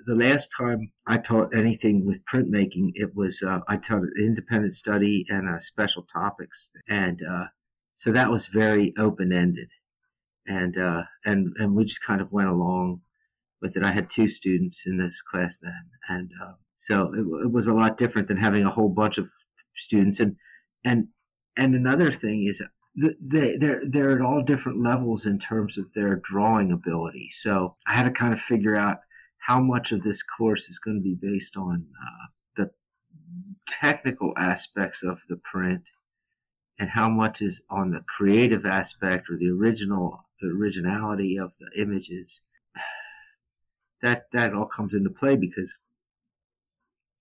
the 0.07 0.15
last 0.15 0.49
time 0.57 0.91
I 1.07 1.19
taught 1.19 1.55
anything 1.55 2.07
with 2.07 2.25
printmaking, 2.25 2.93
it 2.95 3.15
was 3.15 3.43
uh, 3.43 3.61
I 3.69 3.77
taught 3.77 4.03
an 4.03 4.15
independent 4.19 4.75
study 4.75 5.27
and 5.29 5.63
special 5.63 6.05
topics, 6.11 6.71
and 6.89 7.21
uh, 7.23 7.45
so 7.97 8.13
that 8.13 8.31
was 8.31 8.47
very 8.47 8.95
open 8.99 9.31
ended, 9.31 9.69
and 10.47 10.79
uh, 10.79 11.03
and 11.27 11.53
and 11.59 11.77
we 11.77 11.85
just 11.85 12.03
kind 12.03 12.23
of 12.23 12.33
went 12.33 12.49
along 12.49 13.03
with 13.61 13.77
it. 13.77 13.83
I 13.83 13.91
had 13.91 14.11
two 14.11 14.29
students 14.29 14.87
in 14.87 14.99
this 14.99 15.21
class 15.23 15.59
then, 15.63 15.91
and 16.09 16.31
uh, 16.43 16.53
so 16.79 17.13
it, 17.15 17.45
it 17.45 17.53
was 17.53 17.67
a 17.69 17.75
lot 17.75 17.99
different 17.99 18.29
than 18.29 18.37
having 18.37 18.65
a 18.65 18.71
whole 18.71 18.89
bunch 18.89 19.19
of 19.19 19.29
students, 19.77 20.21
and 20.21 20.37
and 20.85 21.09
and 21.57 21.75
another 21.75 22.13
thing 22.13 22.47
is 22.47 22.63
they 23.21 23.57
they're 23.59 23.83
they're 23.89 24.17
at 24.17 24.25
all 24.25 24.43
different 24.43 24.83
levels 24.83 25.27
in 25.27 25.39
terms 25.39 25.79
of 25.79 25.93
their 25.95 26.17
drawing 26.17 26.73
ability. 26.73 27.29
So 27.31 27.77
I 27.87 27.95
had 27.95 28.05
to 28.05 28.11
kind 28.11 28.33
of 28.33 28.41
figure 28.41 28.77
out 28.77 28.99
how 29.39 29.61
much 29.61 29.93
of 29.93 30.03
this 30.03 30.23
course 30.23 30.69
is 30.69 30.79
going 30.79 30.97
to 30.97 31.03
be 31.03 31.15
based 31.15 31.57
on 31.57 31.87
uh, 32.03 32.27
the 32.57 32.71
technical 33.69 34.33
aspects 34.37 35.03
of 35.03 35.19
the 35.29 35.37
print 35.37 35.83
and 36.79 36.91
how 36.91 37.09
much 37.09 37.43
is 37.43 37.63
on 37.71 37.91
the 37.91 38.05
creative 38.17 38.67
aspect 38.67 39.31
or 39.31 39.37
the 39.37 39.51
original 39.51 40.25
the 40.41 40.49
originality 40.49 41.39
of 41.39 41.53
the 41.59 41.81
images 41.81 42.43
that 44.03 44.27
that 44.33 44.55
all 44.55 44.67
comes 44.67 44.95
into 44.95 45.11
play 45.11 45.37
because 45.37 45.77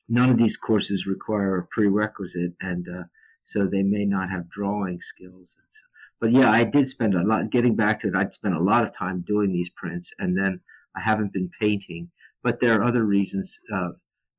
none 0.08 0.30
of 0.30 0.38
these 0.38 0.58
courses 0.58 1.08
require 1.08 1.58
a 1.58 1.68
prerequisite, 1.68 2.54
and 2.62 2.88
uh, 2.88 3.04
so 3.44 3.66
they 3.66 3.84
may 3.84 4.06
not 4.06 4.30
have 4.30 4.50
drawing 4.50 5.02
skills. 5.02 5.56
So, 5.70 5.82
but 6.20 6.32
yeah, 6.32 6.52
I 6.52 6.64
did 6.64 6.88
spend 6.88 7.16
a 7.16 7.24
lot. 7.24 7.50
Getting 7.50 7.76
back 7.76 8.02
to 8.02 8.08
it, 8.08 8.16
I'd 8.16 8.34
spent 8.34 8.56
a 8.56 8.60
lot 8.60 8.84
of 8.84 8.94
time 8.94 9.22
doing 9.22 9.52
these 9.52 9.70
prints, 9.70 10.14
and 10.20 10.38
then 10.38 10.62
I 10.96 11.02
haven't 11.02 11.34
been 11.34 11.50
painting. 11.60 12.12
But 12.44 12.60
there 12.60 12.80
are 12.80 12.84
other 12.84 13.04
reasons. 13.04 13.60
Uh, 13.72 13.92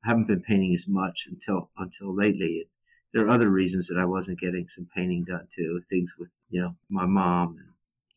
I 0.03 0.09
haven't 0.09 0.27
been 0.27 0.41
painting 0.41 0.73
as 0.73 0.87
much 0.87 1.27
until 1.29 1.69
until 1.77 2.15
lately. 2.15 2.69
There 3.13 3.25
are 3.25 3.29
other 3.29 3.49
reasons 3.49 3.87
that 3.87 3.97
I 3.97 4.05
wasn't 4.05 4.39
getting 4.39 4.67
some 4.69 4.87
painting 4.95 5.23
done 5.25 5.47
too. 5.53 5.81
Things 5.89 6.13
with 6.17 6.29
you 6.49 6.61
know 6.61 6.75
my 6.89 7.05
mom 7.05 7.57
and 7.57 7.67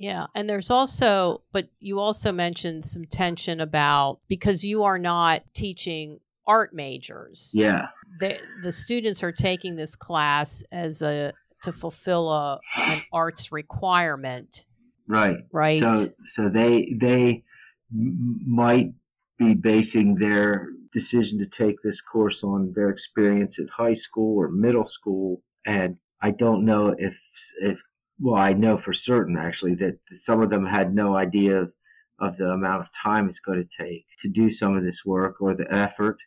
yeah. 0.00 0.28
And 0.34 0.48
there's 0.48 0.70
also, 0.70 1.42
but 1.52 1.68
you 1.78 2.00
also 2.00 2.32
mentioned 2.32 2.86
some 2.86 3.04
tension 3.04 3.60
about 3.60 4.18
because 4.28 4.64
you 4.64 4.82
are 4.84 4.98
not 4.98 5.42
teaching 5.52 6.20
art 6.46 6.74
majors. 6.74 7.52
Yeah. 7.54 7.88
The, 8.18 8.38
the 8.62 8.72
students 8.72 9.22
are 9.22 9.30
taking 9.30 9.76
this 9.76 9.94
class 9.94 10.64
as 10.72 11.02
a, 11.02 11.34
to 11.64 11.72
fulfill 11.72 12.30
a, 12.30 12.60
an 12.78 13.02
arts 13.12 13.52
requirement. 13.52 14.64
Right. 15.06 15.36
Right. 15.52 15.80
So, 15.80 16.08
so 16.24 16.48
they, 16.48 16.96
they 16.98 17.44
might 17.92 18.94
be 19.38 19.52
basing 19.52 20.14
their 20.14 20.68
decision 20.94 21.38
to 21.40 21.46
take 21.46 21.76
this 21.84 22.00
course 22.00 22.42
on 22.42 22.72
their 22.74 22.88
experience 22.88 23.58
at 23.58 23.68
high 23.68 23.92
school 23.92 24.38
or 24.38 24.48
middle 24.48 24.86
school. 24.86 25.42
And 25.66 25.98
I 26.22 26.30
don't 26.30 26.64
know 26.64 26.94
if, 26.98 27.14
if 27.60 27.78
well, 28.20 28.36
I 28.36 28.52
know 28.52 28.76
for 28.76 28.92
certain 28.92 29.36
actually 29.38 29.74
that 29.76 29.98
some 30.14 30.42
of 30.42 30.50
them 30.50 30.66
had 30.66 30.94
no 30.94 31.16
idea 31.16 31.62
of, 31.62 31.72
of 32.18 32.36
the 32.36 32.50
amount 32.50 32.82
of 32.82 32.88
time 32.92 33.28
it's 33.28 33.40
going 33.40 33.62
to 33.62 33.84
take 33.84 34.04
to 34.20 34.28
do 34.28 34.50
some 34.50 34.76
of 34.76 34.84
this 34.84 35.04
work 35.04 35.40
or 35.40 35.54
the 35.54 35.72
effort. 35.72 36.18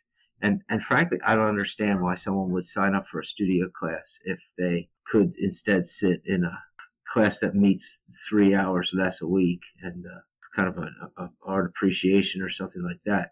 And, 0.42 0.60
and 0.68 0.82
frankly, 0.82 1.18
I 1.24 1.36
don't 1.36 1.48
understand 1.48 2.02
why 2.02 2.16
someone 2.16 2.50
would 2.50 2.66
sign 2.66 2.94
up 2.94 3.06
for 3.06 3.20
a 3.20 3.24
studio 3.24 3.68
class 3.68 4.18
if 4.24 4.40
they 4.58 4.88
could 5.06 5.34
instead 5.38 5.86
sit 5.86 6.20
in 6.26 6.44
a 6.44 6.58
class 7.06 7.38
that 7.38 7.54
meets 7.54 8.00
three 8.28 8.54
hours 8.54 8.90
less 8.92 9.22
a 9.22 9.26
week 9.26 9.60
and 9.82 10.04
uh, 10.04 10.20
kind 10.54 10.68
of 10.68 10.78
an 10.78 11.30
art 11.46 11.66
appreciation 11.66 12.42
or 12.42 12.50
something 12.50 12.82
like 12.82 13.00
that. 13.06 13.30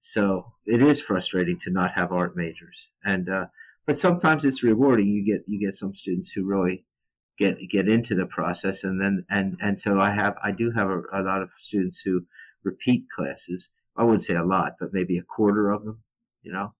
So 0.00 0.52
it 0.64 0.82
is 0.82 1.00
frustrating 1.00 1.58
to 1.60 1.70
not 1.70 1.92
have 1.92 2.12
art 2.12 2.36
majors, 2.36 2.86
and 3.04 3.28
uh, 3.28 3.46
but 3.86 3.98
sometimes 3.98 4.44
it's 4.44 4.62
rewarding. 4.62 5.08
You 5.08 5.24
get 5.24 5.44
you 5.48 5.58
get 5.58 5.74
some 5.74 5.94
students 5.94 6.30
who 6.30 6.44
really 6.44 6.84
get 7.38 7.56
get 7.70 7.88
into 7.88 8.14
the 8.14 8.26
process. 8.26 8.84
And 8.84 9.00
then 9.00 9.24
and 9.30 9.56
and 9.60 9.80
so 9.80 10.00
i 10.00 10.10
have 10.10 10.36
i 10.42 10.50
do 10.52 10.70
have 10.70 10.88
a, 10.88 11.02
a, 11.12 11.22
lot 11.22 11.42
of 11.42 11.50
students 11.58 12.00
who 12.00 12.24
repeat 12.64 13.04
classes. 13.14 13.70
I 13.96 14.04
wouldn't 14.04 14.24
say 14.24 14.34
a 14.34 14.44
lot 14.44 14.74
but 14.80 14.92
maybe 14.92 15.18
a 15.18 15.22
quarter 15.22 15.70
of 15.70 15.84
them 15.84 16.02
you 16.42 16.52
know 16.52 16.72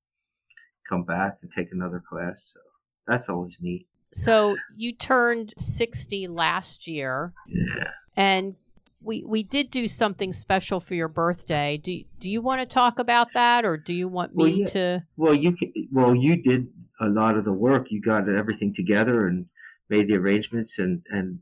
come 0.88 1.04
back 1.04 1.38
and 1.42 1.50
take 1.50 1.72
another 1.72 2.02
class. 2.08 2.52
So 2.52 2.60
that's 3.06 3.28
always 3.28 3.56
neat. 3.60 3.86
So 4.12 4.56
you 4.74 4.92
turned 4.92 5.52
60 5.58 6.28
last 6.28 6.86
year. 6.86 7.32
Yeah. 7.48 7.90
And 8.16 8.54
we 9.02 9.22
we 9.24 9.42
did 9.42 9.70
do 9.70 9.86
something 9.86 10.32
special 10.32 10.80
for 10.80 10.94
your 10.94 11.08
birthday. 11.08 11.76
Do 11.76 12.02
do 12.18 12.30
you 12.30 12.40
want 12.40 12.60
to 12.60 12.66
talk 12.66 12.98
about 12.98 13.28
that 13.34 13.64
or 13.64 13.76
do 13.76 13.92
you 13.92 14.08
want 14.08 14.34
me 14.34 14.44
well, 14.44 14.52
yeah. 14.52 14.66
to 14.66 15.02
well 15.16 15.34
you 15.34 15.52
can, 15.52 15.72
well 15.92 16.14
you 16.14 16.42
did 16.42 16.68
a 17.00 17.06
lot 17.06 17.36
of 17.36 17.44
the 17.44 17.52
work. 17.52 17.88
You 17.90 18.00
got 18.00 18.28
everything 18.28 18.74
together 18.74 19.26
and 19.26 19.46
made 19.88 20.08
the 20.08 20.16
arrangements, 20.16 20.78
and 20.78 21.02
and 21.10 21.40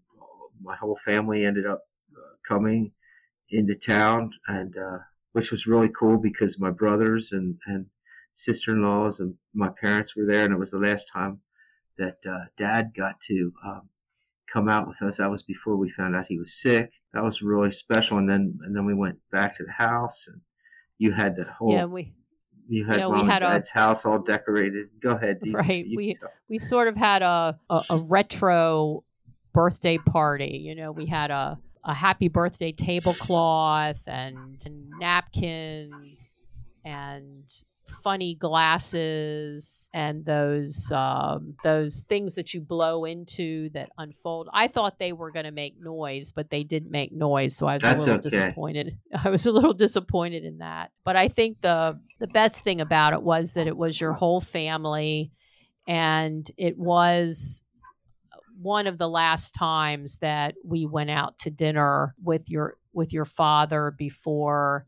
my 0.62 0.76
whole 0.76 0.98
family 1.04 1.44
ended 1.44 1.66
up 1.66 1.82
uh, 2.16 2.36
coming 2.46 2.92
into 3.50 3.74
town, 3.74 4.32
and 4.48 4.76
uh, 4.76 4.98
which 5.32 5.50
was 5.50 5.66
really 5.66 5.88
cool 5.88 6.18
because 6.18 6.60
my 6.60 6.70
brothers 6.70 7.32
and 7.32 7.58
and 7.66 7.86
sister-in-laws 8.34 9.20
and 9.20 9.34
my 9.54 9.68
parents 9.80 10.16
were 10.16 10.26
there, 10.26 10.44
and 10.44 10.52
it 10.52 10.58
was 10.58 10.70
the 10.70 10.78
last 10.78 11.08
time 11.12 11.40
that 11.98 12.18
uh, 12.28 12.44
Dad 12.58 12.92
got 12.96 13.20
to 13.20 13.52
um, 13.64 13.88
come 14.52 14.68
out 14.68 14.88
with 14.88 15.00
us. 15.02 15.18
That 15.18 15.30
was 15.30 15.42
before 15.42 15.76
we 15.76 15.90
found 15.90 16.16
out 16.16 16.26
he 16.28 16.38
was 16.38 16.60
sick. 16.60 16.90
That 17.12 17.22
was 17.22 17.42
really 17.42 17.72
special, 17.72 18.18
and 18.18 18.28
then 18.28 18.58
and 18.64 18.74
then 18.74 18.86
we 18.86 18.94
went 18.94 19.18
back 19.30 19.56
to 19.56 19.64
the 19.64 19.72
house, 19.72 20.26
and 20.28 20.40
you 20.98 21.12
had 21.12 21.36
the 21.36 21.44
whole 21.44 21.72
yeah 21.72 21.84
we 21.84 22.12
you 22.68 22.84
had 22.84 22.98
yeah, 22.98 23.06
we 23.06 23.24
had 23.24 23.40
dad's 23.40 23.70
a, 23.74 23.78
house 23.78 24.04
all 24.04 24.18
decorated. 24.18 24.88
Go 25.00 25.10
ahead. 25.10 25.38
You, 25.42 25.52
right. 25.52 25.86
You 25.86 25.96
we 25.96 26.18
we 26.48 26.58
sort 26.58 26.88
of 26.88 26.96
had 26.96 27.22
a, 27.22 27.58
a, 27.68 27.82
a 27.90 27.98
retro 27.98 29.04
birthday 29.52 29.98
party. 29.98 30.62
You 30.64 30.74
know, 30.74 30.92
we 30.92 31.06
had 31.06 31.30
a 31.30 31.58
a 31.84 31.94
happy 31.94 32.28
birthday 32.28 32.72
tablecloth 32.72 34.00
and, 34.06 34.62
and 34.64 34.88
napkins 34.98 36.34
and 36.84 37.44
funny 37.86 38.34
glasses 38.34 39.88
and 39.92 40.24
those 40.24 40.90
um, 40.92 41.54
those 41.62 42.04
things 42.08 42.34
that 42.34 42.54
you 42.54 42.60
blow 42.60 43.04
into 43.04 43.68
that 43.70 43.90
unfold. 43.98 44.48
I 44.52 44.68
thought 44.68 44.98
they 44.98 45.12
were 45.12 45.30
going 45.30 45.44
to 45.44 45.52
make 45.52 45.80
noise, 45.80 46.32
but 46.32 46.50
they 46.50 46.64
didn't 46.64 46.90
make 46.90 47.12
noise, 47.12 47.56
so 47.56 47.66
I 47.66 47.74
was 47.74 47.82
That's 47.82 48.02
a 48.02 48.06
little 48.06 48.14
okay. 48.14 48.28
disappointed. 48.28 48.98
I 49.24 49.30
was 49.30 49.46
a 49.46 49.52
little 49.52 49.74
disappointed 49.74 50.44
in 50.44 50.58
that. 50.58 50.90
But 51.04 51.16
I 51.16 51.28
think 51.28 51.60
the 51.60 52.00
the 52.20 52.26
best 52.28 52.64
thing 52.64 52.80
about 52.80 53.12
it 53.12 53.22
was 53.22 53.54
that 53.54 53.66
it 53.66 53.76
was 53.76 54.00
your 54.00 54.12
whole 54.12 54.40
family, 54.40 55.30
and 55.86 56.48
it 56.56 56.78
was 56.78 57.62
one 58.60 58.86
of 58.86 58.98
the 58.98 59.08
last 59.08 59.54
times 59.54 60.18
that 60.18 60.54
we 60.64 60.86
went 60.86 61.10
out 61.10 61.38
to 61.38 61.50
dinner 61.50 62.14
with 62.22 62.48
your 62.48 62.78
with 62.92 63.12
your 63.12 63.24
father 63.24 63.94
before 63.96 64.86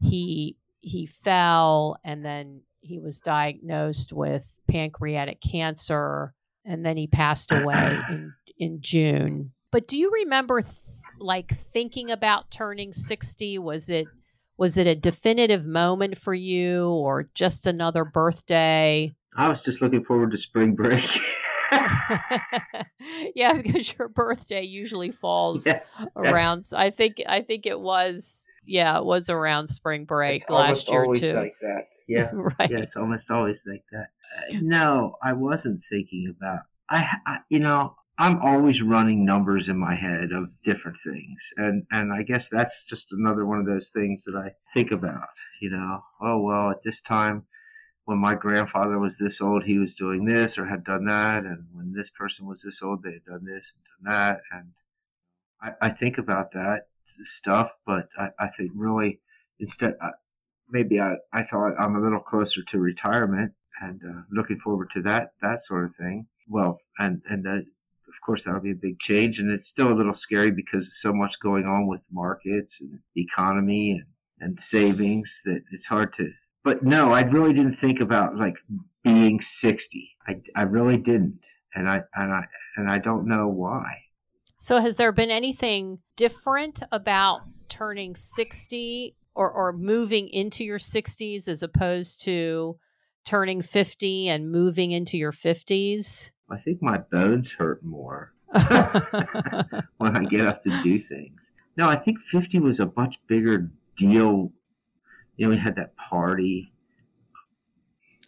he 0.00 0.56
he 0.86 1.04
fell 1.04 1.98
and 2.04 2.24
then 2.24 2.60
he 2.80 3.00
was 3.00 3.18
diagnosed 3.18 4.12
with 4.12 4.54
pancreatic 4.70 5.40
cancer 5.40 6.32
and 6.64 6.86
then 6.86 6.96
he 6.96 7.08
passed 7.08 7.50
away 7.50 7.98
in 8.08 8.32
in 8.56 8.80
June. 8.80 9.52
But 9.72 9.88
do 9.88 9.98
you 9.98 10.12
remember 10.12 10.62
th- 10.62 10.72
like 11.18 11.50
thinking 11.50 12.10
about 12.10 12.50
turning 12.52 12.92
60 12.92 13.58
was 13.58 13.90
it 13.90 14.06
was 14.58 14.78
it 14.78 14.86
a 14.86 14.94
definitive 14.94 15.66
moment 15.66 16.16
for 16.16 16.32
you 16.32 16.88
or 16.88 17.28
just 17.34 17.66
another 17.66 18.04
birthday? 18.04 19.12
I 19.36 19.48
was 19.48 19.62
just 19.62 19.82
looking 19.82 20.04
forward 20.04 20.30
to 20.30 20.38
spring 20.38 20.76
break. 20.76 21.04
yeah, 23.34 23.54
because 23.54 23.92
your 23.98 24.08
birthday 24.08 24.62
usually 24.62 25.10
falls 25.22 25.66
yeah, 25.66 25.80
around. 26.14 26.62
I 26.74 26.90
think 26.90 27.20
I 27.28 27.40
think 27.40 27.66
it 27.66 27.80
was 27.80 28.46
yeah, 28.66 28.98
it 28.98 29.04
was 29.04 29.30
around 29.30 29.68
spring 29.68 30.04
break 30.04 30.42
it's 30.42 30.50
last 30.50 30.90
year 30.90 31.04
always 31.04 31.20
too. 31.20 31.34
Like 31.34 31.54
that. 31.62 31.88
Yeah, 32.08 32.30
right. 32.32 32.70
Yeah, 32.70 32.78
it's 32.78 32.94
almost 32.94 33.32
always 33.32 33.62
like 33.66 33.82
that. 33.90 34.10
Uh, 34.38 34.60
no, 34.62 35.16
I 35.24 35.32
wasn't 35.32 35.82
thinking 35.90 36.32
about. 36.38 36.60
I, 36.88 37.16
I, 37.26 37.38
you 37.48 37.58
know, 37.58 37.96
I'm 38.16 38.40
always 38.42 38.80
running 38.80 39.24
numbers 39.24 39.68
in 39.68 39.76
my 39.76 39.96
head 39.96 40.30
of 40.30 40.50
different 40.62 40.98
things, 41.04 41.52
and 41.56 41.84
and 41.90 42.12
I 42.12 42.22
guess 42.22 42.48
that's 42.48 42.84
just 42.84 43.10
another 43.10 43.44
one 43.44 43.58
of 43.58 43.66
those 43.66 43.90
things 43.90 44.22
that 44.22 44.36
I 44.36 44.52
think 44.72 44.92
about. 44.92 45.30
You 45.60 45.70
know, 45.70 46.00
oh 46.22 46.42
well, 46.42 46.70
at 46.70 46.84
this 46.84 47.00
time 47.00 47.44
when 48.04 48.18
my 48.18 48.36
grandfather 48.36 49.00
was 49.00 49.18
this 49.18 49.40
old, 49.40 49.64
he 49.64 49.80
was 49.80 49.94
doing 49.94 50.24
this 50.24 50.58
or 50.58 50.64
had 50.64 50.84
done 50.84 51.06
that, 51.06 51.42
and 51.42 51.66
when 51.72 51.92
this 51.92 52.10
person 52.10 52.46
was 52.46 52.62
this 52.62 52.82
old, 52.82 53.02
they 53.02 53.14
had 53.14 53.24
done 53.24 53.44
this 53.44 53.72
and 53.74 54.12
done 54.12 54.14
that, 54.14 54.40
and 54.52 54.72
I, 55.60 55.88
I 55.88 55.90
think 55.90 56.18
about 56.18 56.52
that 56.52 56.86
stuff, 57.22 57.70
but 57.86 58.08
I, 58.18 58.28
I 58.38 58.48
think 58.48 58.72
really 58.74 59.20
instead, 59.60 59.94
I, 60.00 60.10
maybe 60.70 61.00
I, 61.00 61.16
I 61.32 61.44
thought 61.44 61.74
I'm 61.78 61.96
a 61.96 62.00
little 62.00 62.20
closer 62.20 62.62
to 62.62 62.78
retirement 62.78 63.52
and 63.80 64.00
uh, 64.02 64.22
looking 64.30 64.58
forward 64.58 64.90
to 64.94 65.02
that 65.02 65.32
that 65.42 65.62
sort 65.62 65.84
of 65.84 65.96
thing. 65.96 66.26
Well, 66.48 66.78
and 66.98 67.22
and 67.28 67.46
of 67.46 67.64
course 68.24 68.44
that'll 68.44 68.60
be 68.60 68.72
a 68.72 68.74
big 68.74 68.98
change, 69.00 69.38
and 69.38 69.50
it's 69.50 69.68
still 69.68 69.92
a 69.92 69.94
little 69.94 70.14
scary 70.14 70.50
because 70.50 71.00
so 71.00 71.12
much 71.12 71.40
going 71.40 71.66
on 71.66 71.86
with 71.86 72.00
markets 72.10 72.80
and 72.80 72.98
economy 73.16 73.92
and 73.92 74.06
and 74.38 74.60
savings 74.60 75.40
that 75.46 75.62
it's 75.72 75.86
hard 75.86 76.12
to 76.12 76.30
but 76.66 76.82
no, 76.82 77.12
I 77.12 77.20
really 77.20 77.52
didn't 77.52 77.76
think 77.76 78.00
about 78.00 78.36
like 78.36 78.56
being 79.04 79.40
60. 79.40 80.10
I, 80.26 80.40
I 80.56 80.62
really 80.62 80.96
didn't. 80.96 81.38
And 81.76 81.88
I, 81.88 82.02
and 82.16 82.32
I, 82.32 82.42
and 82.76 82.90
I 82.90 82.98
don't 82.98 83.28
know 83.28 83.46
why. 83.46 83.84
So 84.56 84.80
has 84.80 84.96
there 84.96 85.12
been 85.12 85.30
anything 85.30 85.98
different 86.16 86.82
about 86.90 87.40
turning 87.68 88.16
60 88.16 89.14
or, 89.34 89.50
or 89.50 89.72
moving 89.72 90.28
into 90.28 90.64
your 90.64 90.78
60s 90.78 91.48
as 91.48 91.62
opposed 91.62 92.22
to 92.22 92.78
turning 93.24 93.60
50 93.60 94.28
and 94.28 94.50
moving 94.50 94.92
into 94.92 95.18
your 95.18 95.32
50s? 95.32 96.30
I 96.50 96.58
think 96.58 96.80
my 96.80 96.98
bones 96.98 97.52
hurt 97.52 97.84
more 97.84 98.32
when 98.52 100.16
I 100.16 100.24
get 100.30 100.46
up 100.46 100.64
to 100.64 100.82
do 100.82 100.98
things. 100.98 101.50
No, 101.76 101.88
I 101.88 101.96
think 101.96 102.18
50 102.20 102.60
was 102.60 102.80
a 102.80 102.90
much 102.96 103.18
bigger 103.28 103.70
deal 103.96 104.52
you 105.36 105.46
know, 105.46 105.50
we 105.50 105.58
had 105.58 105.76
that 105.76 105.94
party. 105.96 106.72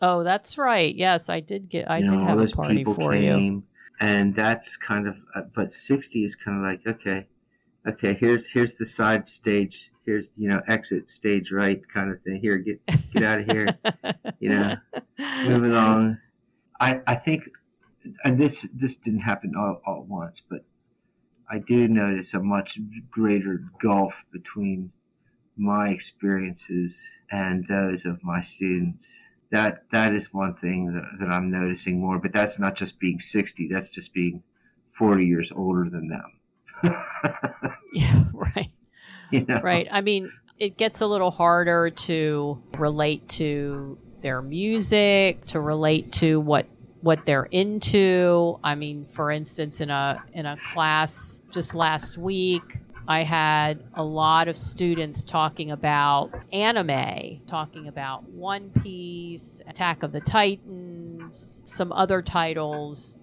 Oh, 0.01 0.23
that's 0.23 0.59
right. 0.59 0.95
Yes, 0.95 1.29
I 1.29 1.41
did 1.41 1.69
get. 1.69 1.91
I 1.91 1.99
you 1.99 2.09
did 2.09 2.21
have 2.21 2.39
a 2.39 2.47
party 2.47 2.85
for 2.85 3.13
came, 3.13 3.23
you. 3.23 3.63
And 4.01 4.35
that's 4.35 4.77
kind 4.77 5.09
of, 5.09 5.17
uh, 5.35 5.43
but 5.55 5.73
sixty 5.73 6.25
is 6.25 6.37
kind 6.37 6.59
of 6.59 6.63
like 6.63 6.87
okay, 6.97 7.27
okay. 7.87 8.15
Here's 8.15 8.49
here's 8.49 8.75
the 8.75 8.87
side 8.87 9.27
stage. 9.27 9.91
Here's 10.07 10.29
you 10.37 10.49
know 10.49 10.63
exit 10.69 11.11
stage 11.11 11.51
right 11.51 11.83
kind 11.93 12.11
of 12.11 12.23
thing. 12.23 12.41
Here, 12.41 12.59
get 12.59 12.81
get 13.13 13.23
out 13.23 13.41
of 13.41 13.47
here. 13.47 13.67
you 14.39 14.51
know, 14.51 14.77
moving 15.19 15.73
along 15.73 16.19
I 16.81 17.01
I 17.07 17.15
think, 17.17 17.51
and 18.25 18.39
this 18.39 18.67
this 18.73 18.97
didn't 18.97 19.21
happen 19.21 19.55
all, 19.57 19.81
all 19.85 20.03
at 20.03 20.09
once, 20.09 20.41
but 20.49 20.65
I 21.51 21.59
do 21.59 21.89
notice 21.89 22.35
a 22.35 22.43
much 22.43 22.79
greater 23.11 23.65
gulf 23.81 24.15
between 24.33 24.93
my 25.57 25.89
experiences 25.89 27.11
and 27.31 27.67
those 27.67 28.05
of 28.05 28.23
my 28.23 28.41
students. 28.41 29.21
That 29.51 29.85
that 29.93 30.15
is 30.15 30.33
one 30.33 30.55
thing 30.55 30.93
that, 30.93 31.05
that 31.21 31.29
I'm 31.33 31.51
noticing 31.51 32.01
more, 32.01 32.19
but 32.19 32.33
that's 32.33 32.59
not 32.59 32.77
just 32.77 33.01
being 33.01 33.19
60. 33.19 33.69
That's 33.73 33.91
just 33.91 34.13
being 34.13 34.43
40 34.99 35.25
years 35.25 35.53
older 35.55 35.89
than 35.89 36.09
them. 36.09 36.33
yeah, 37.93 38.25
right. 38.33 38.71
You 39.31 39.45
know? 39.47 39.61
Right. 39.63 39.89
I 39.91 40.01
mean, 40.01 40.33
it 40.59 40.77
gets 40.77 41.01
a 41.01 41.07
little 41.07 41.31
harder 41.31 41.91
to 41.91 42.63
relate 42.77 43.29
to 43.31 43.99
their 44.23 44.43
music, 44.43 45.45
to 45.47 45.61
relate 45.61 46.13
to 46.15 46.41
what 46.41 46.67
what 47.01 47.25
they're 47.25 47.49
into. 47.51 48.59
I 48.63 48.75
mean, 48.75 49.05
for 49.05 49.31
instance, 49.31 49.81
in 49.81 49.91
a 49.91 50.23
in 50.33 50.47
a 50.47 50.57
class 50.73 51.43
just 51.53 51.75
last 51.75 52.19
week, 52.19 52.63
I 53.09 53.23
had 53.23 53.83
a 53.95 54.05
lot 54.05 54.49
of 54.49 54.57
students 54.57 55.25
talking 55.25 55.71
about 55.71 56.31
anime, 56.53 57.41
talking 57.47 57.89
about 57.89 58.29
One 58.29 58.69
Piece, 58.69 59.63
Attack 59.67 60.03
of 60.03 60.13
the 60.13 60.21
Titans, 60.21 61.63
some 61.65 61.91
other 61.91 62.21
titles, 62.21 63.19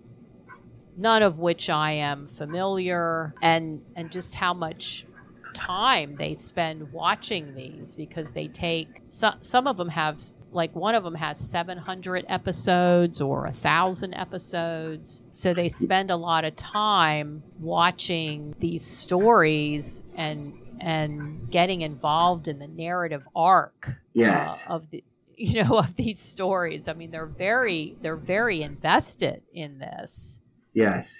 none 0.97 1.21
of 1.21 1.37
which 1.37 1.69
I 1.69 1.91
am 1.91 2.25
familiar, 2.25 3.35
and 3.43 3.83
and 3.95 4.11
just 4.11 4.33
how 4.33 4.55
much 4.55 5.05
time 5.53 6.15
they 6.15 6.33
spend 6.33 6.91
watching 6.91 7.53
these 7.53 7.93
because 7.93 8.31
they 8.31 8.47
take 8.47 8.87
so, 9.07 9.33
some 9.39 9.67
of 9.67 9.77
them 9.77 9.89
have 9.89 10.19
like 10.55 10.73
one 10.75 10.95
of 10.95 11.03
them 11.03 11.15
has 11.15 11.39
700 11.39 12.25
episodes 12.29 13.21
or 13.21 13.45
a 13.45 13.51
thousand 13.51 14.13
episodes. 14.13 15.21
So 15.33 15.53
they 15.53 15.67
spend 15.67 16.09
a 16.09 16.15
lot 16.15 16.45
of 16.45 16.55
time 16.55 17.43
watching 17.59 18.55
these 18.59 18.83
stories 18.83 20.03
and 20.15 20.53
and 20.81 21.49
getting 21.51 21.81
involved 21.81 22.47
in 22.47 22.59
the 22.59 22.67
narrative 22.67 23.23
arc 23.35 23.89
yes. 24.13 24.63
uh, 24.67 24.73
of 24.73 24.89
the 24.89 25.03
you 25.37 25.63
know 25.63 25.77
of 25.77 25.95
these 25.95 26.19
stories. 26.19 26.87
I 26.87 26.93
mean 26.93 27.11
they're 27.11 27.25
very 27.25 27.95
they're 28.01 28.15
very 28.15 28.61
invested 28.61 29.43
in 29.53 29.77
this. 29.77 30.39
Yes. 30.73 31.17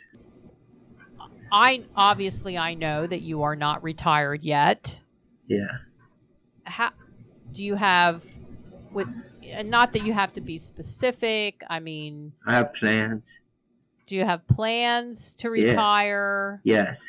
I 1.52 1.84
obviously 1.96 2.58
i 2.58 2.74
know 2.74 3.06
that 3.06 3.22
you 3.22 3.44
are 3.44 3.56
not 3.56 3.84
retired 3.84 4.44
yet. 4.44 5.00
Yeah. 5.48 5.68
How 6.64 6.92
do 7.54 7.64
you 7.64 7.76
have 7.76 8.26
with 8.96 9.08
uh, 9.56 9.62
not 9.64 9.92
that 9.94 10.04
you 10.04 10.14
have 10.14 10.34
to 10.34 10.42
be 10.42 10.58
specific 10.58 11.62
i 11.70 11.80
mean 11.80 12.32
i 12.48 12.54
have 12.56 12.74
plans. 12.74 13.40
Do 14.08 14.16
you 14.16 14.24
have 14.26 14.48
plans 14.48 15.36
to 15.38 15.48
Yeah. 15.48 15.64
retire? 15.70 16.62
Yes. 16.64 17.08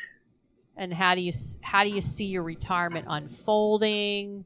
And 0.75 0.91
how 0.93 1.13
do 1.13 1.21
you 1.21 1.31
how 1.61 1.83
do 1.83 1.91
you 1.91 2.01
see 2.01 2.25
your 2.25 2.41
retirement 2.43 3.05
unfolding? 3.07 4.45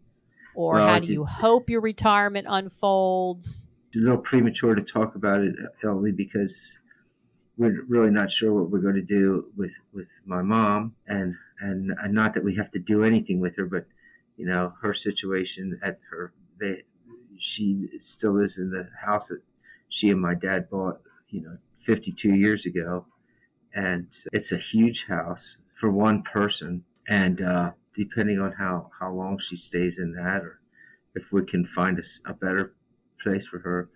Or 0.53 0.75
Well, 0.75 0.88
how 0.88 1.00
do 1.00 1.07
do- 1.07 1.13
you 1.13 1.24
hope 1.25 1.69
your 1.69 1.79
retirement 1.79 2.48
unfolds? 2.50 3.69
It's 3.88 3.95
a 3.95 4.00
little 4.00 4.17
premature 4.17 4.75
to 4.75 4.81
talk 4.81 5.15
about 5.15 5.41
it 5.41 5.55
uh, 5.83 5.88
only 5.88 6.12
because 6.12 6.77
we're 7.57 7.83
really 7.88 8.12
not 8.12 8.31
sure 8.31 8.51
what 8.53 8.69
we're 8.69 8.79
going 8.79 8.95
to 8.95 9.01
do 9.01 9.45
with 9.55 9.74
with 9.93 10.10
my 10.25 10.41
mom. 10.41 10.95
And 11.07 11.36
and, 11.62 11.91
and 12.03 12.13
not 12.13 12.33
that 12.33 12.43
we 12.43 12.55
have 12.55 12.71
to 12.71 12.79
do 12.79 13.03
anything 13.05 13.39
with 13.39 13.55
her 13.55 13.65
but 13.65 13.86
you 14.36 14.45
know 14.45 14.74
her 14.81 14.93
situation 14.93 15.79
at 15.81 16.00
her 16.10 16.33
they, 16.60 16.83
she 17.41 17.89
still 18.00 18.38
is 18.39 18.57
in 18.57 18.69
the 18.69 18.88
house 19.00 19.27
that 19.27 19.41
she 19.89 20.10
and 20.10 20.21
my 20.21 20.33
dad 20.33 20.69
bought 20.69 21.01
you 21.29 21.42
know 21.42 21.57
52 21.85 22.35
years 22.35 22.66
ago 22.66 23.05
and 23.74 24.07
it's 24.31 24.51
a 24.51 24.57
huge 24.57 25.05
house 25.05 25.57
for 25.79 25.89
one 25.92 26.22
person 26.24 26.83
and 27.07 27.42
uh, 27.42 27.72
depending 27.96 28.39
on 28.39 28.51
how 28.51 28.89
how 29.00 29.11
long 29.11 29.39
she 29.39 29.55
stays 29.55 30.00
in 30.00 30.13
that 30.13 30.44
or 30.44 30.61
if 31.16 31.31
we 31.31 31.44
can 31.46 31.66
find 31.66 32.00
a 32.25 32.33
better 32.33 32.74
place 33.22 33.46
for 33.48 33.59
her, 33.59 33.89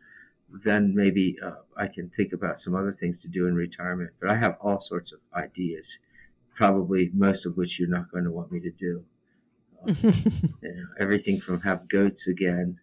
then 0.64 0.94
maybe 0.96 1.38
uh, 1.44 1.56
I 1.78 1.88
can 1.88 2.10
think 2.10 2.34
about 2.34 2.60
some 2.60 2.76
other 2.76 2.94
things 2.94 3.22
to 3.22 3.28
do 3.28 3.48
in 3.48 3.56
retirement. 3.56 4.12
But 4.20 4.30
I 4.30 4.36
have 4.36 4.58
all 4.62 4.80
sorts 4.80 5.12
of 5.12 5.20
ideas, 5.34 5.98
probably 6.56 7.10
most 7.14 7.46
of 7.46 7.58
which 7.58 7.80
you're 7.80 7.90
not 7.90 8.12
going 8.12 8.26
to 8.26 8.32
want 8.32 8.52
me 8.52 8.60
to 8.62 8.72
do. 8.72 9.04
You 10.62 10.74
know, 10.74 10.88
everything 11.00 11.40
from 11.40 11.62
have 11.62 11.88
goats 11.88 12.28
again, 12.28 12.80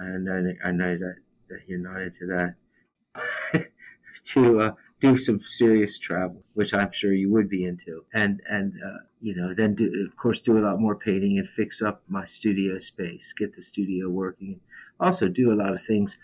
and 0.00 0.58
I, 0.64 0.68
I 0.68 0.72
know 0.72 0.96
that, 0.96 1.16
that 1.48 1.60
you're 1.66 1.78
not 1.78 2.00
into 2.02 2.26
that, 2.26 3.66
to 4.24 4.60
uh, 4.60 4.72
do 5.00 5.16
some 5.16 5.40
serious 5.40 5.98
travel, 5.98 6.42
which 6.54 6.74
I'm 6.74 6.92
sure 6.92 7.12
you 7.12 7.30
would 7.30 7.48
be 7.48 7.64
into, 7.64 8.04
and 8.12 8.40
and 8.48 8.72
uh, 8.84 8.98
you 9.20 9.34
know 9.34 9.54
then 9.54 9.74
do 9.74 10.06
of 10.06 10.16
course 10.16 10.40
do 10.40 10.58
a 10.58 10.64
lot 10.64 10.80
more 10.80 10.96
painting 10.96 11.38
and 11.38 11.48
fix 11.48 11.82
up 11.82 12.02
my 12.08 12.24
studio 12.24 12.78
space, 12.78 13.32
get 13.36 13.54
the 13.54 13.62
studio 13.62 14.08
working, 14.08 14.60
also 14.98 15.28
do 15.28 15.52
a 15.52 15.56
lot 15.56 15.72
of 15.72 15.82
things 15.84 16.18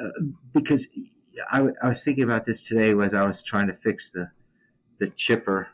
uh, 0.00 0.10
because 0.52 0.88
I 1.50 1.62
was 1.82 2.04
thinking 2.04 2.24
about 2.24 2.46
this 2.46 2.66
today 2.66 2.92
as 3.02 3.14
I 3.14 3.24
was 3.26 3.42
trying 3.42 3.68
to 3.68 3.74
fix 3.74 4.10
the 4.10 4.30
the 4.98 5.08
chipper 5.10 5.68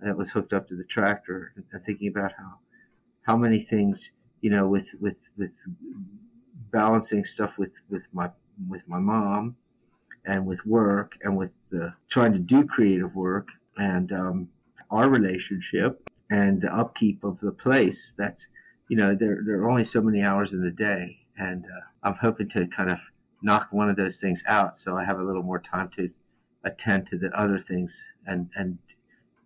that 0.00 0.16
was 0.16 0.30
hooked 0.30 0.52
up 0.52 0.68
to 0.68 0.76
the 0.76 0.84
tractor 0.84 1.52
and 1.56 1.84
thinking 1.84 2.08
about 2.08 2.32
how 2.32 2.58
how 3.22 3.36
many 3.36 3.62
things 3.62 4.12
you 4.40 4.50
know 4.50 4.66
with 4.66 4.88
with 5.00 5.16
with 5.36 5.50
balancing 6.76 7.24
stuff 7.24 7.52
with 7.56 7.72
with 7.88 8.02
my 8.12 8.28
with 8.68 8.82
my 8.86 8.98
mom 8.98 9.56
and 10.26 10.44
with 10.44 10.60
work 10.66 11.12
and 11.22 11.34
with 11.34 11.50
the 11.70 11.94
trying 12.10 12.34
to 12.34 12.38
do 12.38 12.66
creative 12.66 13.14
work 13.14 13.48
and 13.78 14.12
um, 14.12 14.48
our 14.90 15.08
relationship 15.08 15.90
and 16.28 16.60
the 16.60 16.72
upkeep 16.82 17.24
of 17.24 17.40
the 17.40 17.50
place 17.50 18.12
that's 18.18 18.48
you 18.88 18.96
know 18.98 19.14
there 19.14 19.38
there 19.46 19.58
are 19.62 19.70
only 19.70 19.84
so 19.84 20.02
many 20.02 20.20
hours 20.22 20.52
in 20.52 20.62
the 20.62 20.70
day. 20.70 21.18
And 21.38 21.64
uh, 21.64 21.84
I'm 22.02 22.14
hoping 22.14 22.48
to 22.50 22.66
kind 22.66 22.90
of 22.90 22.98
knock 23.42 23.68
one 23.70 23.90
of 23.90 23.96
those 23.96 24.18
things 24.18 24.42
out 24.46 24.76
so 24.76 24.96
I 24.96 25.04
have 25.04 25.18
a 25.18 25.24
little 25.28 25.42
more 25.42 25.60
time 25.60 25.90
to 25.96 26.10
attend 26.64 27.06
to 27.06 27.16
the 27.18 27.30
other 27.42 27.58
things 27.58 27.90
and 28.26 28.50
and 28.54 28.78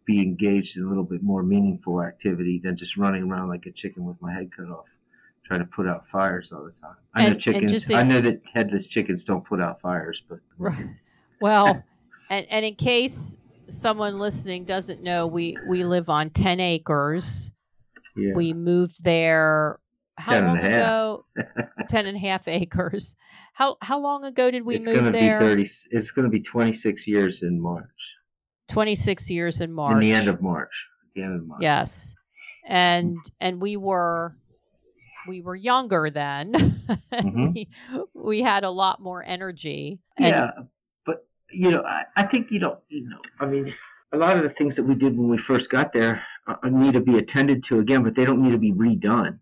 be 0.05 0.21
engaged 0.21 0.77
in 0.77 0.83
a 0.85 0.89
little 0.89 1.11
bit 1.15 1.23
more 1.23 1.45
meaningful 1.45 2.03
activity 2.03 2.61
than 2.65 2.77
just 2.77 2.97
running 2.97 3.23
around 3.31 3.49
like 3.49 3.67
a 3.67 3.71
chicken 3.71 4.05
with 4.05 4.21
my 4.21 4.33
head 4.33 4.51
cut 4.57 4.69
off 4.69 4.87
trying 5.51 5.61
to 5.61 5.67
put 5.67 5.89
out 5.89 6.07
fires 6.13 6.53
all 6.53 6.63
the 6.65 6.71
time. 6.71 6.95
I 7.13 7.23
know 7.23 7.27
And- 7.27 7.33
and 7.35 7.41
chickens 7.41 7.73
just 7.73 7.93
I 7.93 8.03
know 8.05 8.21
that 8.21 8.41
headless 8.55 8.87
chickens 8.87 9.25
don't 9.25 9.45
put 9.45 9.61
out 9.61 9.81
fires 9.81 10.23
but 10.29 10.39
Right. 10.59 10.87
Well, 11.41 11.83
and, 12.31 12.47
and 12.49 12.65
in 12.65 12.77
case 12.77 13.37
someone 13.67 14.19
listening 14.21 14.65
doesn't 14.65 15.03
know, 15.03 15.27
we, 15.27 15.57
we 15.69 15.85
live 15.85 16.09
on 16.09 16.31
10 16.31 16.61
acres. 16.61 17.51
yeah. 18.17 18.33
We 18.35 18.53
moved 18.53 19.03
there 19.03 19.81
how 20.17 20.33
10 20.35 20.45
and 20.45 20.47
long 20.49 20.59
a 20.59 20.63
half. 20.63 20.83
ago? 20.83 21.25
10 21.89 22.07
and 22.07 22.19
half 22.19 22.47
acres. 22.47 23.17
How, 23.55 23.77
how 23.83 23.99
long 24.01 24.25
ago 24.25 24.53
did 24.53 24.65
we 24.65 24.77
it's 24.77 24.87
move 24.87 24.95
going 25.01 25.07
to 25.07 25.11
there? 25.13 25.41
be 25.41 25.47
30 25.47 25.71
it's 25.91 26.11
going 26.13 26.27
to 26.27 26.31
be 26.31 26.41
26 26.43 27.09
years 27.09 27.43
in 27.43 27.61
March. 27.61 27.85
26 28.69 29.29
years 29.33 29.61
in 29.61 29.73
March. 29.73 29.95
In 29.95 29.99
the 30.01 30.13
end 30.13 30.29
of 30.29 30.41
March. 30.41 30.71
The 31.17 31.23
end 31.25 31.35
of 31.35 31.45
March. 31.49 31.61
Yes. 31.61 32.15
And 32.69 33.17
and 33.41 33.61
we 33.61 33.77
were 33.77 34.37
we 35.27 35.41
were 35.41 35.57
younger 35.57 36.11
then. 36.11 36.53
Mhm. 37.13 37.55
we, 37.55 37.69
we 38.15 38.41
had 38.43 38.65
a 38.65 38.71
lot 38.71 39.01
more 39.01 39.23
energy. 39.25 39.99
And 40.17 40.29
yeah, 40.29 40.51
but 41.05 41.27
you 41.53 41.71
know, 41.71 41.83
I, 41.83 42.05
I 42.17 42.23
think 42.23 42.51
you 42.51 42.61
know, 42.61 42.79
you 42.89 43.09
know, 43.09 43.19
I 43.41 43.47
mean, 43.47 43.75
a 44.13 44.17
lot 44.17 44.37
of 44.37 44.43
the 44.43 44.49
things 44.51 44.77
that 44.77 44.85
we 44.85 44.95
did 44.95 45.17
when 45.19 45.29
we 45.29 45.39
first 45.39 45.71
got 45.71 45.93
there 45.93 46.23
uh, 46.47 46.57
need 46.69 46.95
to 46.95 47.01
be 47.01 47.19
attended 47.19 47.65
to 47.65 47.81
again, 47.81 48.03
but 48.03 48.15
they 48.15 48.25
don't 48.25 48.43
need 48.43 48.53
to 48.53 48.59
be 48.59 48.73
redone. 48.73 49.39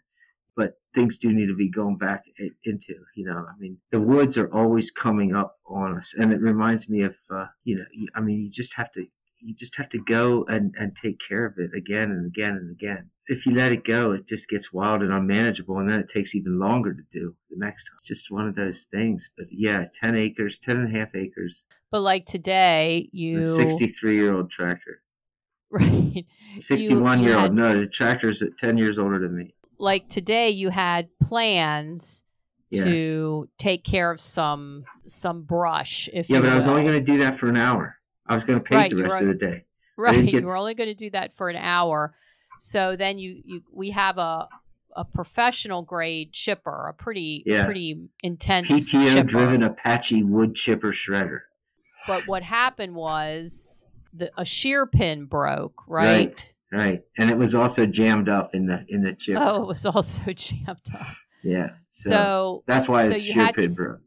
But 0.57 0.79
things 0.95 1.19
do 1.19 1.33
need 1.33 1.47
to 1.47 1.55
be 1.57 1.69
going 1.71 1.97
back 1.99 2.25
into. 2.65 2.95
You 3.15 3.27
know, 3.27 3.47
I 3.49 3.57
mean, 3.59 3.79
the 3.93 4.01
woods 4.01 4.37
are 4.39 4.53
always 4.53 4.91
coming 4.91 5.35
up 5.37 5.59
on 5.67 5.97
us, 5.99 6.15
and 6.19 6.33
it 6.33 6.41
reminds 6.41 6.89
me 6.89 7.03
of, 7.03 7.15
uh, 7.31 7.47
you 7.65 7.77
know, 7.77 7.85
I 8.15 8.21
mean, 8.21 8.41
you 8.41 8.51
just 8.51 8.75
have 8.75 8.91
to. 8.93 9.07
You 9.41 9.55
just 9.55 9.77
have 9.77 9.89
to 9.91 9.99
go 9.99 10.45
and, 10.49 10.75
and 10.77 10.97
take 11.01 11.19
care 11.29 11.47
of 11.47 11.55
it 11.59 11.71
again 11.77 12.11
and 12.11 12.27
again 12.27 12.57
and 12.57 12.73
again. 12.73 13.11
If 13.31 13.45
you 13.47 13.55
let 13.55 13.73
it 13.73 13.85
go, 13.85 14.13
it 14.13 14.27
just 14.27 14.49
gets 14.49 14.73
wild 14.73 15.03
and 15.03 15.13
unmanageable, 15.13 15.79
and 15.79 15.89
then 15.89 16.01
it 16.01 16.09
takes 16.09 16.35
even 16.35 16.59
longer 16.59 16.95
to 16.95 17.03
do 17.13 17.35
the 17.51 17.57
next 17.59 17.85
time. 17.85 17.97
It's 18.01 18.09
just 18.09 18.31
one 18.31 18.49
of 18.49 18.55
those 18.55 18.87
things. 18.91 19.31
But 19.37 19.47
yeah, 19.51 19.85
10 20.01 20.17
acres, 20.17 20.59
10 20.59 20.77
and 20.79 20.95
a 20.95 20.99
half 20.99 21.15
acres, 21.15 21.63
but 21.91 22.01
like 22.01 22.25
today 22.25 23.09
you 23.13 23.45
63 23.47 24.15
year 24.17 24.35
old 24.35 24.51
tractor. 24.51 25.03
right 25.71 26.25
61 26.59 27.23
year 27.23 27.39
old. 27.39 27.53
No, 27.55 27.79
the 27.79 27.87
tractor's 27.87 28.41
at 28.41 28.57
10 28.59 28.79
years 28.79 28.99
older 28.99 29.19
than 29.19 29.37
me. 29.37 29.55
like 29.79 30.09
today 30.09 30.49
you 30.51 30.71
had 30.71 31.09
plans 31.23 32.23
Yes. 32.71 32.85
to 32.85 33.49
take 33.59 33.83
care 33.83 34.11
of 34.11 34.21
some 34.21 34.85
some 35.07 35.43
brush 35.45 36.09
if 36.13 36.29
Yeah, 36.29 36.41
but 36.41 36.51
I 36.51 36.57
was 36.57 36.67
will. 36.67 36.75
only 36.75 36.85
going 36.85 37.03
to 37.05 37.13
do 37.13 37.19
that 37.21 37.39
for 37.39 37.49
an 37.49 37.57
hour. 37.57 37.97
I 38.27 38.35
was 38.35 38.45
going 38.45 38.59
to 38.59 38.63
paint 38.65 38.77
Right, 38.79 38.91
the 38.91 39.03
rest 39.03 39.23
of 39.23 39.29
the 39.29 39.35
day. 39.35 39.65
right 39.97 40.25
get- 40.27 40.43
you 40.43 40.47
were 40.47 40.57
only 40.57 40.75
going 40.75 40.89
to 40.91 40.95
do 40.95 41.09
that 41.11 41.33
for 41.35 41.49
an 41.49 41.57
hour 41.57 42.15
so 42.59 42.97
then 42.97 43.19
you, 43.19 43.41
you 43.45 43.63
we 43.73 43.91
have 43.91 44.19
a 44.19 44.49
a 44.97 45.05
professional 45.05 45.83
grade 45.83 46.33
chipper, 46.33 46.89
a 46.89 46.93
pretty 46.95 47.43
Yeah. 47.47 47.65
pretty 47.65 48.09
intense 48.23 48.69
PTO 48.69 49.09
chipper. 49.09 49.23
driven 49.29 49.63
Apache 49.63 50.23
wood 50.25 50.55
chipper 50.55 50.93
shredder. 50.93 51.41
But 52.07 52.27
what 52.27 52.43
happened 52.43 52.95
was 52.95 53.87
the 54.13 54.31
a 54.37 54.45
shear 54.45 54.87
pin 54.87 55.27
broke, 55.27 55.75
right? 55.87 56.29
Right. 56.29 56.55
Right. 56.71 57.03
And 57.19 57.31
it 57.31 57.39
was 57.39 57.55
also 57.55 57.87
jammed 57.87 58.29
up 58.29 58.55
in 58.55 58.67
the 58.67 58.85
in 58.89 59.03
the 59.03 59.13
chipper. 59.15 59.41
Oh, 59.43 59.63
it 59.63 59.67
was 59.69 59.87
also 59.87 60.33
jammed 60.35 60.81
up. 60.95 61.07
Yeah. 61.45 61.69
So, 61.91 62.11
So 62.11 62.65
that's 62.67 62.89
why 62.89 63.07
so 63.07 63.15
it's 63.15 63.25
shear 63.25 63.45
had 63.45 63.55
to 63.55 63.61
pin 63.63 63.75
broke. 63.75 64.01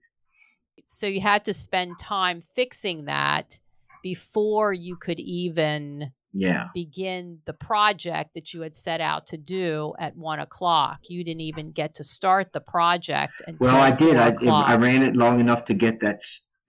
so 0.85 1.07
you 1.07 1.21
had 1.21 1.45
to 1.45 1.53
spend 1.53 1.97
time 1.99 2.41
fixing 2.53 3.05
that 3.05 3.59
before 4.03 4.73
you 4.73 4.95
could 4.95 5.19
even 5.19 6.11
Yeah. 6.33 6.67
begin 6.73 7.39
the 7.45 7.53
project 7.53 8.35
that 8.35 8.53
you 8.53 8.61
had 8.61 8.75
set 8.75 9.01
out 9.01 9.27
to 9.27 9.37
do 9.37 9.93
at 9.99 10.15
one 10.15 10.39
o'clock. 10.39 10.99
You 11.09 11.23
didn't 11.23 11.41
even 11.41 11.71
get 11.71 11.95
to 11.95 12.03
start 12.03 12.53
the 12.53 12.61
project 12.61 13.41
until 13.45 13.73
Well, 13.73 13.81
I 13.81 13.95
did. 13.95 14.15
I. 14.15 14.33
I 14.49 14.75
ran 14.75 15.03
it 15.03 15.15
long 15.15 15.39
enough 15.39 15.65
to 15.65 15.73
get 15.73 15.99
that 16.01 16.21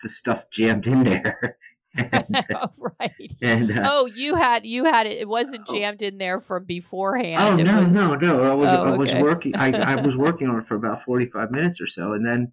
the 0.02 0.08
stuff 0.08 0.44
jammed 0.50 0.86
in 0.86 1.04
there. 1.04 1.56
and, 1.96 2.46
right. 2.78 3.36
and, 3.42 3.70
uh, 3.78 3.82
Oh, 3.84 4.06
you 4.06 4.34
had 4.36 4.64
you 4.64 4.84
had 4.86 5.06
it. 5.06 5.18
It 5.18 5.28
wasn't 5.28 5.66
jammed 5.66 6.00
in 6.00 6.16
there 6.16 6.40
from 6.40 6.64
beforehand. 6.64 7.36
oh 7.42 7.58
it 7.58 7.64
no, 7.64 7.82
was, 7.82 7.94
no, 7.94 8.14
no! 8.14 8.42
I 8.42 8.54
was, 8.54 8.68
Oh, 8.70 8.84
I 8.84 8.96
was 8.96 9.10
okay. 9.10 9.22
working. 9.22 9.54
I, 9.56 9.72
I 9.72 9.96
was 9.96 10.16
working 10.26 10.48
on 10.48 10.58
it 10.58 10.66
for 10.66 10.76
about 10.76 11.04
forty-five 11.04 11.50
minutes 11.50 11.82
or 11.82 11.86
so, 11.86 12.14
and 12.14 12.24
then 12.26 12.50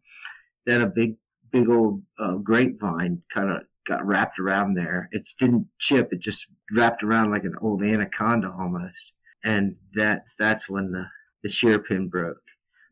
then 0.66 0.82
a 0.82 0.88
big, 0.88 1.16
big 1.52 1.70
old 1.70 2.04
uh, 2.20 2.34
grapevine 2.34 3.22
kind 3.34 3.50
of 3.50 3.62
got 3.90 4.06
wrapped 4.06 4.40
around 4.40 4.76
there. 4.76 5.10
It 5.12 5.28
didn't 5.38 5.68
chip; 5.80 6.14
it 6.14 6.20
just 6.20 6.48
wrapped 6.72 7.04
around 7.04 7.32
like 7.32 7.44
an 7.44 7.56
old 7.62 7.84
anaconda 7.84 8.54
almost. 8.58 9.14
And 9.44 9.76
that's 9.94 10.36
that's 10.36 10.70
when 10.70 10.92
the 10.92 11.06
the 11.44 11.50
shear 11.50 11.80
pin 11.80 12.08
broke. 12.08 12.38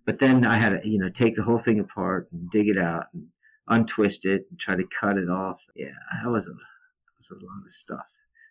But 0.05 0.19
then 0.19 0.45
I 0.45 0.55
had 0.57 0.69
to, 0.69 0.87
you 0.87 0.99
know, 0.99 1.09
take 1.09 1.35
the 1.35 1.43
whole 1.43 1.59
thing 1.59 1.79
apart 1.79 2.29
and 2.31 2.49
dig 2.49 2.69
it 2.69 2.77
out 2.77 3.05
and 3.13 3.27
untwist 3.67 4.25
it 4.25 4.45
and 4.49 4.59
try 4.59 4.75
to 4.75 4.83
cut 4.99 5.17
it 5.17 5.29
off. 5.29 5.61
Yeah, 5.75 5.87
that 6.23 6.29
was 6.29 6.47
a 6.47 6.51
that 6.51 7.17
was 7.17 7.31
a 7.31 7.35
lot 7.35 7.65
of 7.65 7.71
stuff. 7.71 8.05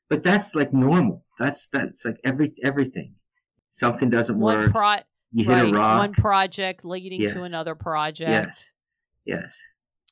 But 0.09 0.23
that's 0.23 0.55
like 0.55 0.73
normal. 0.73 1.25
That's 1.39 1.69
that's 1.69 2.05
like 2.05 2.19
every 2.25 2.55
everything. 2.63 3.15
Something 3.73 4.09
doesn't 4.11 4.39
one 4.39 4.59
work. 4.59 4.73
pro- 4.73 4.97
you 5.33 5.45
hit 5.45 5.53
right, 5.53 5.67
a 5.67 5.77
rock. 5.77 5.99
one 5.99 6.13
project 6.15 6.85
leading 6.85 7.27
to 7.27 7.43
another 7.43 7.75
project. 7.75 8.31
Yes. 8.31 8.71
yes. 9.25 9.59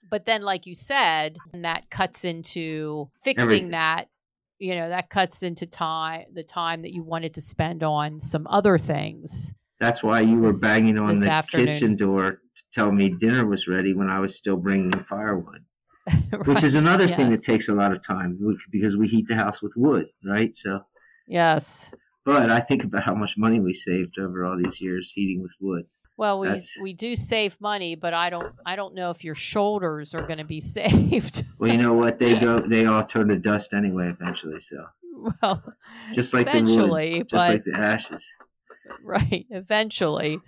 But 0.09 0.27
then, 0.27 0.43
like 0.43 0.67
you 0.67 0.75
said, 0.75 1.39
and 1.53 1.65
that 1.65 1.91
cuts 1.91 2.25
into 2.25 3.11
fixing 3.23 3.45
Everything. 3.45 3.71
that. 3.71 4.09
You 4.59 4.77
know, 4.77 4.89
that 4.89 5.11
cuts 5.11 5.43
into 5.43 5.67
time, 5.67 6.27
the 6.33 6.45
time 6.45 6.83
that 6.83 6.95
you 6.95 7.03
wanted 7.03 7.35
to 7.35 7.41
spend 7.41 7.83
on 7.83 8.21
some 8.21 8.47
other 8.49 8.79
things. 8.79 9.53
That's 9.81 10.03
why 10.03 10.21
you 10.21 10.39
were 10.39 10.53
banging 10.63 10.97
on 10.97 11.15
the 11.17 11.29
afternoon. 11.31 11.67
kitchen 11.67 11.97
door 11.97 12.31
to 12.33 12.63
tell 12.73 12.93
me 12.93 13.11
dinner 13.11 13.45
was 13.47 13.67
ready 13.67 13.93
when 13.93 14.09
I 14.09 14.21
was 14.21 14.37
still 14.37 14.57
bringing 14.57 14.91
the 14.91 15.05
firewood. 15.09 15.65
Right, 16.07 16.47
Which 16.47 16.63
is 16.63 16.77
another 16.77 17.09
thing 17.09 17.31
that 17.31 17.43
takes 17.43 17.69
a 17.69 17.75
lot 17.75 17.93
of 17.93 18.03
time 18.07 18.39
because 18.71 18.97
we 18.97 19.09
heat 19.09 19.27
the 19.29 19.35
house 19.35 19.61
with 19.61 19.73
wood, 19.77 20.07
right? 20.25 20.55
So, 20.57 20.81
Yes. 21.27 21.93
but 22.25 22.51
I 22.51 22.61
think 22.61 22.85
about 22.85 23.03
how 23.03 23.15
much 23.15 23.37
money 23.37 23.59
we 23.59 23.75
saved 23.75 24.19
over 24.19 24.45
all 24.45 24.57
these 24.63 24.81
years 24.81 25.11
heating 25.13 25.43
with 25.43 25.53
wood. 25.61 25.85
Well, 26.17 26.39
we 26.39 26.47
That's- 26.49 26.77
we 26.81 26.93
do 26.93 27.17
save 27.17 27.61
money, 27.61 27.97
but 27.97 28.15
I 28.15 28.31
don't 28.31 28.55
I 28.65 28.77
don't 28.77 28.95
know 28.95 29.11
if 29.11 29.25
your 29.25 29.35
shoulders 29.35 30.15
are 30.15 30.27
going 30.27 30.39
to 30.39 30.45
be 30.45 30.61
saved. 30.61 31.45
Well, 31.59 31.71
you 31.71 31.79
know 31.79 31.95
what? 31.95 32.19
They 32.19 32.39
go, 32.39 32.61
they 32.61 32.87
all 32.87 33.05
turn 33.05 33.29
to 33.29 33.37
dust 33.37 33.75
anyway 33.75 34.09
eventually. 34.09 34.61
So, 34.61 34.85
well, 35.43 35.63
just 36.13 36.33
like 36.33 36.47
the 36.47 36.63
wood, 36.63 37.29
just 37.29 37.31
but 37.31 37.51
like 37.51 37.65
the 37.65 37.77
ashes. 37.77 38.27
right, 39.03 39.47
eventually, 39.51 40.41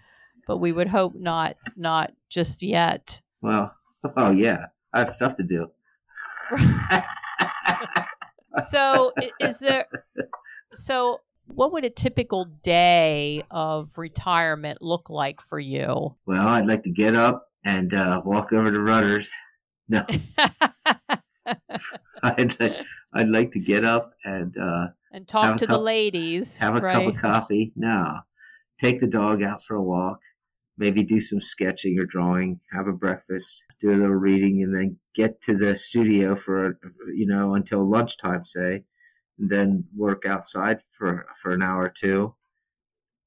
but 0.46 0.58
we 0.58 0.72
would 0.72 0.88
hope 0.88 1.14
not 1.16 1.56
not 1.76 2.12
just 2.28 2.62
yet. 2.62 3.20
Well, 3.42 3.74
oh 4.16 4.30
yeah, 4.30 4.66
I 4.92 5.00
have 5.00 5.10
stuff 5.10 5.36
to 5.36 5.42
do. 5.42 5.70
So, 8.68 9.12
is 9.40 9.58
there 9.58 9.86
so 10.72 11.20
what 11.46 11.72
would 11.72 11.84
a 11.84 11.90
typical 11.90 12.44
day 12.44 13.42
of 13.50 13.96
retirement 13.96 14.82
look 14.82 15.08
like 15.10 15.40
for 15.40 15.58
you? 15.58 16.14
Well, 16.26 16.46
I'd 16.46 16.66
like 16.66 16.82
to 16.84 16.90
get 16.90 17.14
up 17.14 17.48
and 17.64 17.92
uh, 17.94 18.20
walk 18.24 18.52
over 18.52 18.70
to 18.70 18.80
Rudders. 18.80 19.30
No, 19.88 20.04
I'd 22.24 22.58
like, 22.58 22.72
I'd 23.14 23.28
like 23.28 23.52
to 23.52 23.60
get 23.60 23.84
up 23.84 24.14
and 24.24 24.52
uh, 24.58 24.88
and 25.12 25.28
talk 25.28 25.58
to 25.58 25.66
the 25.68 25.78
ladies, 25.78 26.58
have 26.58 26.74
a 26.74 26.80
right? 26.80 26.94
cup 26.94 27.14
of 27.14 27.20
coffee. 27.20 27.72
No, 27.76 28.18
take 28.82 29.00
the 29.00 29.06
dog 29.06 29.44
out 29.44 29.62
for 29.62 29.76
a 29.76 29.82
walk. 29.82 30.18
Maybe 30.76 31.04
do 31.04 31.20
some 31.20 31.40
sketching 31.40 32.00
or 32.00 32.04
drawing. 32.04 32.58
Have 32.72 32.88
a 32.88 32.92
breakfast. 32.92 33.62
Do 33.80 33.90
a 33.90 33.92
little 33.92 34.08
reading, 34.08 34.64
and 34.64 34.74
then 34.74 34.98
get 35.14 35.40
to 35.42 35.56
the 35.56 35.76
studio 35.76 36.34
for 36.34 36.80
you 37.14 37.28
know 37.28 37.54
until 37.54 37.88
lunchtime, 37.88 38.44
say, 38.44 38.82
and 39.38 39.50
then 39.50 39.84
work 39.96 40.24
outside 40.26 40.78
for 40.98 41.26
for 41.42 41.52
an 41.52 41.62
hour 41.62 41.84
or 41.84 41.94
two. 41.96 42.34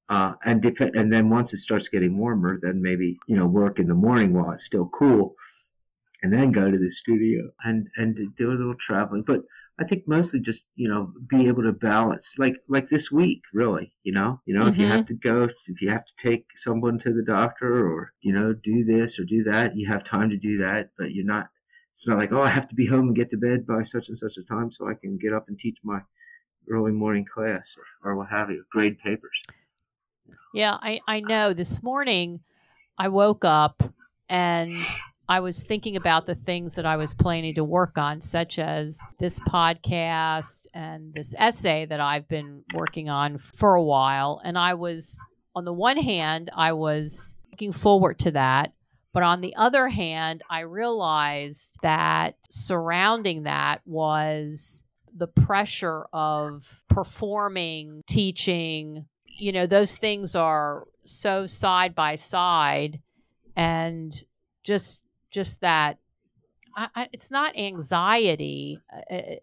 Uh, 0.08 0.32
and 0.44 0.60
dep- 0.60 0.94
and 0.94 1.12
then 1.12 1.30
once 1.30 1.52
it 1.54 1.58
starts 1.58 1.88
getting 1.88 2.18
warmer, 2.18 2.58
then 2.60 2.82
maybe 2.82 3.18
you 3.26 3.36
know 3.36 3.46
work 3.46 3.78
in 3.78 3.86
the 3.86 3.94
morning 3.94 4.32
while 4.32 4.50
it's 4.50 4.64
still 4.64 4.88
cool, 4.88 5.34
and 6.22 6.32
then 6.32 6.50
go 6.50 6.70
to 6.70 6.78
the 6.78 6.90
studio 6.90 7.50
and 7.64 7.88
and 7.96 8.18
do 8.36 8.50
a 8.50 8.58
little 8.58 8.74
traveling. 8.74 9.22
But 9.22 9.42
I 9.80 9.84
think 9.84 10.06
mostly 10.06 10.40
just 10.40 10.66
you 10.76 10.88
know 10.88 11.12
be 11.28 11.48
able 11.48 11.62
to 11.62 11.72
balance 11.72 12.34
like 12.38 12.56
like 12.68 12.90
this 12.90 13.10
week 13.10 13.42
really 13.54 13.94
you 14.02 14.12
know 14.12 14.40
you 14.44 14.52
know 14.54 14.66
if 14.66 14.76
you 14.76 14.86
have 14.86 15.06
to 15.06 15.14
go 15.14 15.48
if 15.66 15.80
you 15.80 15.88
have 15.88 16.04
to 16.04 16.12
take 16.18 16.44
someone 16.54 16.98
to 16.98 17.12
the 17.14 17.22
doctor 17.22 17.88
or 17.88 18.12
you 18.20 18.32
know 18.32 18.52
do 18.52 18.84
this 18.84 19.18
or 19.18 19.24
do 19.24 19.42
that 19.44 19.76
you 19.76 19.88
have 19.88 20.04
time 20.04 20.28
to 20.28 20.36
do 20.36 20.58
that 20.58 20.90
but 20.98 21.12
you're 21.12 21.24
not 21.24 21.48
it's 22.00 22.06
not 22.06 22.16
like 22.16 22.32
oh 22.32 22.40
I 22.40 22.48
have 22.48 22.66
to 22.70 22.74
be 22.74 22.86
home 22.86 23.08
and 23.08 23.16
get 23.16 23.28
to 23.30 23.36
bed 23.36 23.66
by 23.66 23.82
such 23.82 24.08
and 24.08 24.16
such 24.16 24.38
a 24.38 24.42
time 24.42 24.72
so 24.72 24.88
I 24.88 24.94
can 24.94 25.18
get 25.18 25.34
up 25.34 25.48
and 25.48 25.58
teach 25.58 25.76
my 25.84 26.00
early 26.70 26.92
morning 26.92 27.26
class 27.26 27.76
or, 27.76 28.10
or 28.10 28.16
what 28.16 28.30
have 28.30 28.50
you 28.50 28.64
grade 28.72 28.98
papers 28.98 29.42
Yeah, 30.54 30.78
I, 30.80 31.00
I 31.06 31.20
know. 31.20 31.52
This 31.52 31.82
morning 31.82 32.40
I 32.96 33.08
woke 33.08 33.44
up 33.44 33.82
and 34.30 34.74
I 35.28 35.40
was 35.40 35.64
thinking 35.64 35.94
about 35.94 36.24
the 36.24 36.36
things 36.36 36.74
that 36.76 36.86
I 36.86 36.96
was 36.96 37.12
planning 37.12 37.54
to 37.56 37.64
work 37.64 37.98
on, 37.98 38.22
such 38.22 38.58
as 38.58 39.04
this 39.18 39.38
podcast 39.40 40.68
and 40.72 41.12
this 41.12 41.34
essay 41.38 41.84
that 41.84 42.00
I've 42.00 42.28
been 42.28 42.64
working 42.72 43.10
on 43.10 43.36
for 43.36 43.74
a 43.74 43.82
while. 43.82 44.40
And 44.42 44.56
I 44.56 44.72
was, 44.72 45.22
on 45.54 45.66
the 45.66 45.72
one 45.72 45.98
hand, 45.98 46.50
I 46.56 46.72
was 46.72 47.36
looking 47.52 47.72
forward 47.72 48.18
to 48.20 48.30
that. 48.30 48.72
But 49.12 49.22
on 49.24 49.40
the 49.40 49.56
other 49.56 49.88
hand, 49.88 50.42
I 50.48 50.60
realized 50.60 51.78
that 51.82 52.36
surrounding 52.48 53.42
that 53.42 53.80
was 53.84 54.84
the 55.12 55.26
pressure 55.26 56.06
of 56.12 56.84
performing, 56.88 58.02
teaching, 58.06 59.06
you 59.40 59.52
know 59.52 59.66
those 59.66 59.96
things 59.96 60.36
are 60.36 60.86
so 61.04 61.46
side 61.46 61.94
by 61.94 62.14
side 62.14 63.00
and 63.56 64.12
just 64.62 65.06
just 65.30 65.62
that 65.62 65.98
I, 66.76 66.88
I, 66.94 67.08
it's 67.12 67.30
not 67.30 67.58
anxiety 67.58 68.80
I, 69.10 69.38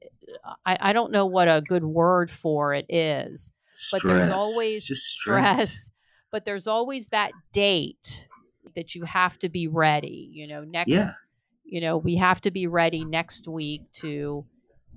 I, 0.65 0.77
I 0.79 0.93
don't 0.93 1.11
know 1.11 1.25
what 1.25 1.47
a 1.47 1.61
good 1.67 1.83
word 1.83 2.29
for 2.29 2.73
it 2.73 2.85
is 2.89 3.51
but 3.91 4.03
there's 4.03 4.29
always 4.29 4.85
just 4.85 5.03
stress. 5.03 5.91
but 6.31 6.45
there's 6.45 6.67
always 6.67 7.09
that 7.09 7.31
date 7.51 8.26
that 8.77 8.93
you 8.95 9.03
have 9.05 9.37
to 9.39 9.49
be 9.49 9.67
ready 9.67 10.29
you 10.31 10.47
know 10.47 10.63
next 10.63 10.93
Yeah. 10.93 11.09
you 11.65 11.81
know 11.81 11.97
we 11.97 12.15
have 12.17 12.39
to 12.41 12.51
be 12.51 12.67
ready 12.67 13.03
next 13.03 13.47
week 13.47 13.81
to 14.03 14.45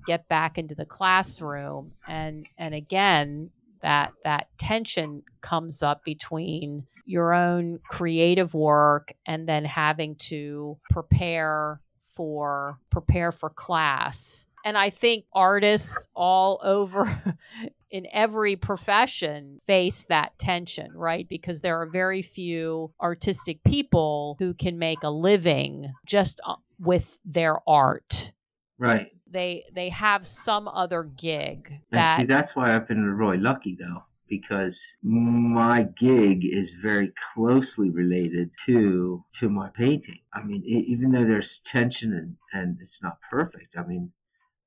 get 0.06 0.28
back 0.28 0.58
into 0.58 0.74
the 0.74 0.84
classroom 0.84 1.92
and 2.06 2.46
and 2.58 2.74
again 2.74 3.50
that 3.82 4.12
that 4.24 4.48
tension 4.58 5.22
comes 5.40 5.82
up 5.82 6.04
between 6.04 6.86
your 7.06 7.32
own 7.32 7.80
creative 7.88 8.52
work 8.52 9.14
and 9.26 9.48
then 9.48 9.64
having 9.64 10.14
to 10.16 10.76
prepare 10.90 11.80
for 12.02 12.78
prepare 12.90 13.32
for 13.32 13.48
class 13.48 14.46
and 14.64 14.76
i 14.78 14.90
think 14.90 15.24
artists 15.32 16.08
all 16.14 16.60
over 16.62 17.36
in 17.90 18.06
every 18.12 18.54
profession 18.56 19.58
face 19.66 20.04
that 20.06 20.38
tension 20.38 20.90
right? 20.94 21.28
Because 21.28 21.60
there 21.60 21.80
are 21.80 21.86
very 21.86 22.22
few 22.22 22.92
artistic 23.00 23.62
people 23.64 24.36
who 24.38 24.54
can 24.54 24.78
make 24.78 25.02
a 25.02 25.10
living 25.10 25.92
just 26.06 26.40
uh, 26.46 26.56
with 26.78 27.18
their 27.24 27.56
art. 27.68 28.32
Right. 28.78 29.10
They 29.30 29.64
they 29.72 29.88
have 29.90 30.26
some 30.26 30.68
other 30.68 31.04
gig 31.04 31.68
And 31.70 31.98
that 31.98 32.16
see, 32.18 32.24
that's 32.24 32.56
why 32.56 32.74
I've 32.74 32.88
been 32.88 33.04
really 33.04 33.38
lucky, 33.38 33.76
though, 33.78 34.04
because 34.28 34.96
my 35.02 35.82
gig 35.82 36.44
is 36.44 36.72
very 36.82 37.12
closely 37.34 37.90
related 37.90 38.50
to 38.66 39.24
to 39.38 39.48
my 39.48 39.68
painting. 39.70 40.20
I 40.34 40.42
mean, 40.42 40.62
even 40.64 41.12
though 41.12 41.24
there's 41.24 41.60
tension 41.60 42.12
and 42.12 42.36
and 42.52 42.78
it's 42.80 43.02
not 43.02 43.18
perfect, 43.30 43.76
I 43.76 43.84
mean, 43.84 44.12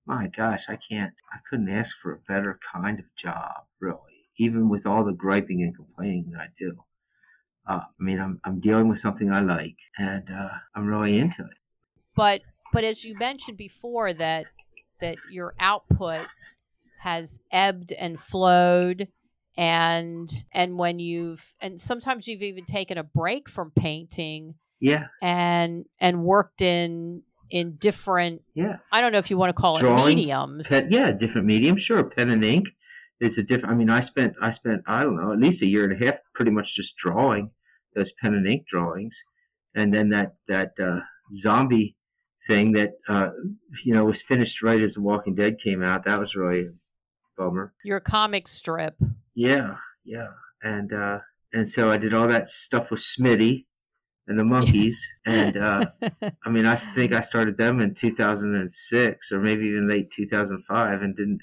my 0.06 0.28
gosh, 0.28 0.70
I 0.70 0.78
can't, 0.78 1.14
I 1.32 1.40
couldn't 1.50 1.70
ask 1.70 1.98
for 2.00 2.14
a 2.14 2.20
better 2.20 2.60
kind 2.74 3.00
of 3.00 3.06
job, 3.16 3.66
really. 3.80 4.30
Even 4.38 4.70
with 4.70 4.86
all 4.86 5.04
the 5.04 5.14
griping 5.14 5.62
and 5.62 5.76
complaining 5.76 6.32
that 6.32 6.42
I 6.42 6.48
do, 6.58 6.84
uh, 7.68 7.82
I 8.00 8.04
mean, 8.04 8.20
I'm 8.20 8.42
I'm 8.44 8.60
dealing 8.62 8.90
with 8.90 9.00
something 9.00 9.32
I 9.32 9.42
like, 9.42 9.78
and 9.98 10.30
uh, 10.32 10.50
I'm 10.76 10.88
really 10.88 11.20
into 11.20 11.44
it. 11.44 11.58
But 12.16 12.42
but 12.72 12.84
as 12.84 13.04
you 13.04 13.16
mentioned 13.16 13.58
before, 13.58 14.14
that 14.14 14.48
that 15.00 15.18
your 15.30 15.54
output 15.60 16.28
has 16.98 17.40
ebbed 17.52 17.94
and 17.94 18.20
flowed 18.20 19.10
and 19.58 20.30
and 20.54 20.78
when 20.78 21.00
you've 21.00 21.56
and 21.62 21.80
sometimes 21.80 22.28
you've 22.28 22.42
even 22.42 22.66
taken 22.66 22.98
a 22.98 23.04
break 23.04 23.50
from 23.50 23.72
painting 23.72 24.56
Yeah, 24.80 25.08
and 25.22 25.86
and 26.00 26.24
worked 26.24 26.62
in 26.62 27.24
in 27.54 27.76
different 27.76 28.42
yeah. 28.56 28.78
I 28.92 29.00
don't 29.00 29.12
know 29.12 29.20
if 29.20 29.30
you 29.30 29.38
want 29.38 29.56
to 29.56 29.62
call 29.62 29.78
it 29.78 29.82
Drawing, 29.82 30.18
mediums. 30.18 30.68
Pen, 30.68 30.88
yeah, 30.90 31.12
different 31.12 31.46
medium. 31.46 31.78
Sure, 31.78 32.04
pen 32.04 32.32
and 32.32 32.44
ink 32.44 32.68
is 33.22 33.38
a 33.38 33.44
different. 33.44 33.74
I 33.74 33.78
mean, 33.78 33.92
I 33.92 34.00
spent 34.00 34.34
I 34.42 34.50
spent 34.50 34.82
I 34.88 35.04
don't 35.04 35.16
know 35.16 35.32
at 35.32 35.40
least 35.40 35.62
a 35.62 35.68
year 35.68 35.84
and 35.86 36.02
a 36.02 36.06
half 36.06 36.16
pretty 36.34 36.50
much 36.50 36.76
just 36.76 36.98
drawing 36.98 37.52
those 37.96 38.12
pen 38.20 38.34
and 38.34 38.48
ink 38.48 38.66
drawings, 38.68 39.22
and 39.76 39.94
then 39.94 40.10
that 40.10 40.34
that 40.48 40.72
uh, 40.82 41.02
zombie 41.38 41.96
thing 42.48 42.72
that 42.72 42.94
uh, 43.08 43.30
you 43.86 43.94
know 43.94 44.06
was 44.06 44.24
finished 44.24 44.64
right 44.64 44.82
as 44.82 44.96
The 44.96 45.02
Walking 45.02 45.36
Dead 45.36 45.60
came 45.64 45.84
out. 45.84 46.06
That 46.06 46.20
was 46.20 46.36
really 46.36 46.62
a 46.62 46.72
bummer. 47.38 47.72
Your 47.86 48.00
comic 48.00 48.48
strip. 48.48 48.96
Yeah, 49.36 49.76
yeah, 50.04 50.30
and 50.64 50.92
uh, 50.92 51.20
and 51.54 51.70
so 51.70 51.92
I 51.92 51.98
did 51.98 52.16
all 52.16 52.30
that 52.30 52.50
stuff 52.50 52.90
with 52.90 53.02
Smitty 53.02 53.66
and 54.28 54.40
the 54.40 54.44
monkeys, 54.44 55.06
and 55.26 55.58
uh, 55.58 55.86
I 56.46 56.50
mean 56.50 56.66
I 56.66 56.76
think 56.76 57.14
I 57.14 57.22
started 57.22 57.58
them 57.58 57.82
in 57.82 57.94
2006 57.94 59.32
or 59.32 59.40
maybe 59.40 59.66
even 59.66 59.90
late 59.90 60.12
2005, 60.12 61.02
and 61.02 61.16
didn't 61.16 61.40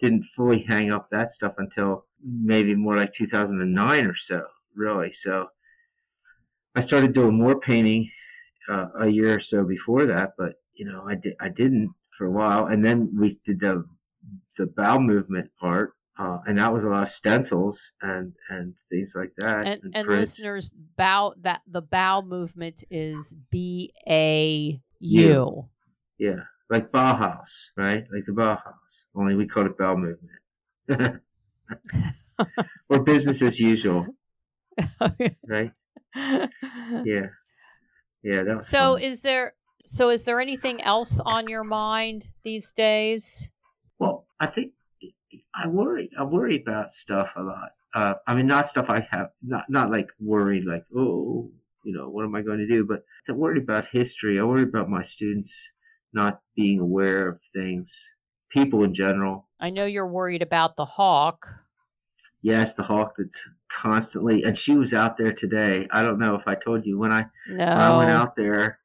didn't 0.00 0.24
fully 0.34 0.60
hang 0.60 0.92
up 0.92 1.08
that 1.10 1.32
stuff 1.32 1.54
until 1.58 2.06
maybe 2.22 2.74
more 2.74 2.96
like 2.96 3.12
2009 3.12 4.06
or 4.06 4.14
so, 4.14 4.44
really. 4.74 5.12
So 5.12 5.48
I 6.74 6.80
started 6.80 7.12
doing 7.12 7.38
more 7.38 7.58
painting 7.58 8.10
uh, 8.68 8.88
a 9.00 9.08
year 9.08 9.34
or 9.34 9.40
so 9.40 9.64
before 9.64 10.06
that, 10.06 10.32
but 10.36 10.54
you 10.74 10.84
know 10.86 11.04
I 11.08 11.14
did 11.14 11.34
I 11.40 11.48
didn't 11.48 11.94
for 12.16 12.26
a 12.26 12.30
while, 12.30 12.66
and 12.66 12.84
then 12.84 13.10
we 13.18 13.38
did 13.44 13.60
the 13.60 13.84
the 14.56 14.66
bowel 14.66 15.00
movement 15.00 15.50
part, 15.60 15.94
uh, 16.18 16.38
and 16.46 16.58
that 16.58 16.72
was 16.72 16.84
a 16.84 16.88
lot 16.88 17.02
of 17.02 17.08
stencils 17.10 17.92
and 18.00 18.32
and 18.48 18.74
things 18.90 19.12
like 19.16 19.32
that. 19.38 19.66
and, 19.66 19.82
and 19.94 20.06
prints. 20.06 20.38
listeners 20.38 20.74
bow 20.96 21.34
that 21.42 21.60
the 21.66 21.80
bow 21.82 22.22
movement 22.22 22.82
is 22.90 23.34
B 23.50 23.92
A 24.08 24.80
U. 25.00 25.68
yeah, 26.18 26.40
like 26.70 26.90
Bauhaus, 26.90 27.66
right? 27.76 28.04
Like 28.12 28.24
the 28.26 28.32
Bauhaus, 28.32 29.04
only 29.14 29.34
we 29.34 29.46
call 29.46 29.66
it 29.66 29.76
bow 29.78 29.96
movement, 29.96 31.20
or 32.88 33.00
business 33.00 33.42
as 33.42 33.60
usual, 33.60 34.06
right? 35.46 35.72
Yeah, 36.14 37.26
yeah. 38.22 38.42
That 38.44 38.62
So 38.62 38.94
fun. 38.94 39.02
is 39.02 39.22
there 39.22 39.54
so 39.84 40.10
is 40.10 40.24
there 40.24 40.40
anything 40.40 40.80
else 40.82 41.20
on 41.24 41.48
your 41.48 41.64
mind 41.64 42.26
these 42.42 42.72
days? 42.72 43.52
Well, 43.98 44.26
I 44.40 44.46
think 44.46 44.72
I 45.54 45.68
worry. 45.68 46.10
I 46.18 46.24
worry 46.24 46.60
about 46.60 46.92
stuff 46.92 47.30
a 47.36 47.42
lot. 47.42 47.70
Uh, 47.94 48.14
I 48.26 48.34
mean, 48.34 48.46
not 48.46 48.66
stuff 48.66 48.86
I 48.88 49.00
have, 49.10 49.30
not 49.42 49.64
not 49.70 49.90
like 49.90 50.08
worried, 50.20 50.64
like 50.64 50.84
oh, 50.94 51.50
you 51.84 51.92
know, 51.92 52.08
what 52.08 52.24
am 52.24 52.34
I 52.34 52.42
going 52.42 52.58
to 52.58 52.66
do? 52.66 52.84
But 52.84 53.04
I 53.28 53.32
worry 53.32 53.58
about 53.58 53.86
history. 53.88 54.38
I 54.38 54.44
worry 54.44 54.64
about 54.64 54.90
my 54.90 55.02
students 55.02 55.70
not 56.12 56.40
being 56.54 56.80
aware 56.80 57.28
of 57.28 57.40
things, 57.54 57.94
people 58.50 58.84
in 58.84 58.94
general. 58.94 59.48
I 59.60 59.70
know 59.70 59.86
you're 59.86 60.06
worried 60.06 60.42
about 60.42 60.76
the 60.76 60.84
hawk. 60.84 61.46
Yes, 62.42 62.74
the 62.74 62.82
hawk 62.82 63.14
that's 63.18 63.48
constantly, 63.68 64.44
and 64.44 64.56
she 64.56 64.76
was 64.76 64.94
out 64.94 65.16
there 65.16 65.32
today. 65.32 65.88
I 65.90 66.02
don't 66.02 66.18
know 66.18 66.34
if 66.36 66.46
I 66.46 66.54
told 66.54 66.86
you 66.86 66.98
when 66.98 67.12
I 67.12 67.26
No. 67.48 67.56
when 67.56 67.68
I 67.68 67.96
went 67.96 68.10
out 68.10 68.36
there 68.36 68.78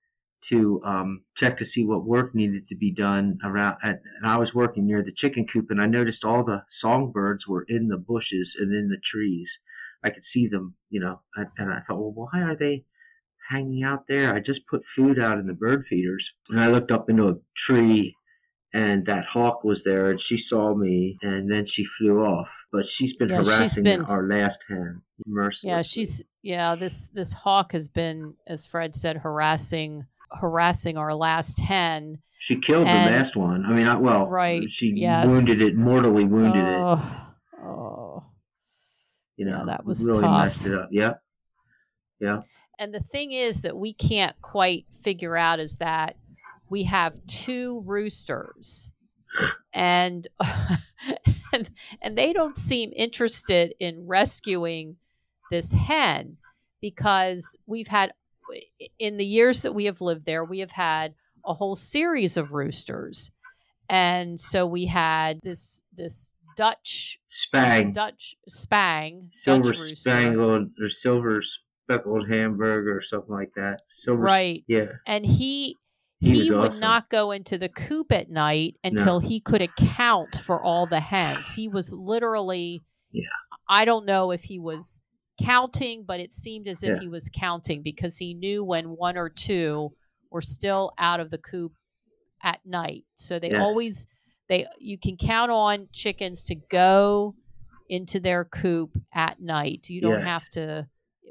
to 0.49 0.81
um, 0.83 1.21
check 1.35 1.57
to 1.57 1.65
see 1.65 1.85
what 1.85 2.05
work 2.05 2.33
needed 2.33 2.67
to 2.67 2.75
be 2.75 2.91
done 2.91 3.37
around, 3.43 3.77
and, 3.83 3.99
and 4.17 4.25
I 4.25 4.37
was 4.37 4.55
working 4.55 4.85
near 4.85 5.03
the 5.03 5.11
chicken 5.11 5.45
coop, 5.45 5.69
and 5.69 5.81
I 5.81 5.85
noticed 5.85 6.25
all 6.25 6.43
the 6.43 6.63
songbirds 6.69 7.47
were 7.47 7.65
in 7.67 7.87
the 7.87 7.97
bushes 7.97 8.55
and 8.59 8.73
in 8.73 8.87
the 8.89 8.97
trees. 9.03 9.59
I 10.03 10.09
could 10.09 10.23
see 10.23 10.47
them, 10.47 10.75
you 10.89 10.99
know, 10.99 11.21
and, 11.35 11.47
and 11.57 11.71
I 11.71 11.81
thought, 11.81 11.99
well, 11.99 12.13
why 12.31 12.41
are 12.41 12.55
they 12.55 12.85
hanging 13.49 13.83
out 13.83 14.05
there? 14.07 14.33
I 14.33 14.39
just 14.39 14.65
put 14.67 14.85
food 14.85 15.19
out 15.19 15.37
in 15.37 15.45
the 15.47 15.53
bird 15.53 15.85
feeders, 15.85 16.31
and 16.49 16.59
I 16.59 16.67
looked 16.67 16.91
up 16.91 17.09
into 17.09 17.27
a 17.29 17.35
tree. 17.55 18.15
And 18.73 19.05
that 19.07 19.25
hawk 19.25 19.65
was 19.65 19.83
there, 19.83 20.11
and 20.11 20.21
she 20.21 20.37
saw 20.37 20.73
me, 20.73 21.17
and 21.21 21.51
then 21.51 21.65
she 21.65 21.83
flew 21.83 22.19
off. 22.21 22.47
But 22.71 22.85
she's 22.85 23.13
been 23.13 23.27
Yeah, 23.27 23.39
she's 23.39 23.57
harassing 23.57 23.83
been- 23.83 24.05
our 24.05 24.25
last 24.25 24.63
hen 24.69 25.01
mercilessly. 25.27 25.69
Yeah, 25.69 25.81
she's 25.81 26.23
yeah, 26.41 26.75
this 26.75 27.09
this 27.09 27.33
hawk 27.33 27.73
has 27.73 27.89
been 27.89 28.35
as 28.47 28.65
Fred 28.65 28.95
said 28.95 29.17
harassing 29.17 30.05
harassing 30.39 30.97
our 30.97 31.13
last 31.13 31.59
hen. 31.59 32.19
She 32.39 32.55
killed 32.59 32.87
And- 32.87 33.13
the 33.13 33.17
last 33.17 33.35
one. 33.35 33.65
I 33.65 33.73
mean, 33.73 33.87
I, 33.87 33.95
well, 33.95 34.27
Right, 34.27 34.69
She 34.71 34.93
yes. 34.95 35.29
wounded 35.29 35.61
it, 35.61 35.75
mortally 35.75 36.25
wounded 36.25 36.63
it. 36.63 36.79
oh, 36.79 37.27
oh. 37.63 38.23
You 39.37 39.45
know, 39.45 39.59
yeah, 39.59 39.65
that 39.65 39.85
was 39.85 40.07
really 40.07 40.21
tough. 40.21 40.43
messed 40.45 40.65
it 40.65 40.73
up. 40.73 40.89
Yeah. 40.91 41.13
Yeah. 42.19 42.41
And 42.79 42.93
the 42.93 42.99
thing 42.99 43.31
is 43.31 43.61
that 43.61 43.77
we 43.77 43.93
can't 43.93 44.39
quite 44.41 44.85
figure 44.91 45.37
out 45.37 45.59
is 45.59 45.77
that 45.77 46.15
we 46.69 46.83
have 46.83 47.15
two 47.27 47.81
roosters. 47.85 48.91
And, 49.73 50.27
and 51.53 51.69
and 52.01 52.17
they 52.17 52.33
don't 52.33 52.57
seem 52.57 52.91
interested 52.95 53.73
in 53.79 54.05
rescuing 54.07 54.97
this 55.51 55.73
hen 55.73 56.37
because 56.81 57.57
we've 57.65 57.87
had 57.87 58.11
in 58.99 59.17
the 59.17 59.25
years 59.25 59.61
that 59.61 59.73
we 59.73 59.85
have 59.85 60.01
lived 60.01 60.25
there 60.25 60.43
we 60.43 60.59
have 60.59 60.71
had 60.71 61.13
a 61.45 61.53
whole 61.53 61.75
series 61.75 62.37
of 62.37 62.51
roosters 62.51 63.31
and 63.89 64.39
so 64.39 64.65
we 64.65 64.85
had 64.85 65.39
this 65.43 65.83
this 65.95 66.33
dutch 66.55 67.19
Spang, 67.27 67.91
dutch 67.91 68.35
spang 68.47 69.29
silver 69.31 69.71
dutch 69.73 69.97
spangled 69.97 70.69
or 70.81 70.89
silver 70.89 71.41
speckled 71.41 72.29
Hamburg 72.29 72.87
or 72.87 73.01
something 73.01 73.33
like 73.33 73.51
that. 73.55 73.79
Silver. 73.89 74.21
right 74.21 74.63
Yeah. 74.67 74.85
and 75.07 75.25
he 75.25 75.77
He 76.19 76.43
he, 76.43 76.51
would 76.51 76.67
awesome. 76.69 76.79
not 76.81 77.09
go 77.09 77.31
into 77.31 77.57
the 77.57 77.69
coop 77.69 78.11
at 78.11 78.29
night 78.29 78.75
until 78.83 79.19
he 79.19 79.39
could 79.39 79.61
account 79.61 80.35
for 80.35 80.61
all 80.61 80.85
the 80.85 80.99
hens. 80.99 81.53
He 81.53 81.67
was 81.67 81.93
literally 81.93 82.81
Yeah. 83.11 83.23
I 83.67 83.85
don't 83.85 84.05
know 84.05 84.31
if 84.31 84.43
he 84.43 84.59
was 84.59 85.01
counting, 85.43 86.03
but 86.05 86.19
it 86.19 86.31
seemed 86.31 86.67
as 86.67 86.83
if 86.83 86.95
Yeah. 86.95 86.99
he 87.01 87.07
was 87.07 87.29
counting 87.33 87.81
because 87.81 88.17
he 88.17 88.33
knew 88.33 88.63
when 88.63 88.89
one 88.95 89.17
or 89.17 89.29
two 89.29 89.93
were 90.29 90.41
still 90.41 90.91
out 90.97 91.19
of 91.19 91.29
the 91.31 91.37
coop 91.37 91.73
at 92.43 92.59
night. 92.65 93.05
So 93.15 93.39
they 93.39 93.51
Yes. 93.51 93.61
always 93.61 94.07
they 94.49 94.65
you 94.79 94.97
can 94.97 95.15
count 95.17 95.49
on 95.51 95.87
chickens 95.93 96.43
to 96.45 96.55
go 96.55 97.35
into 97.89 98.19
their 98.19 98.43
coop 98.45 98.91
at 99.13 99.39
night. 99.41 99.89
You 99.89 100.01
don't 100.01 100.19
Yes. 100.19 100.23
have 100.23 100.49
to 100.51 100.87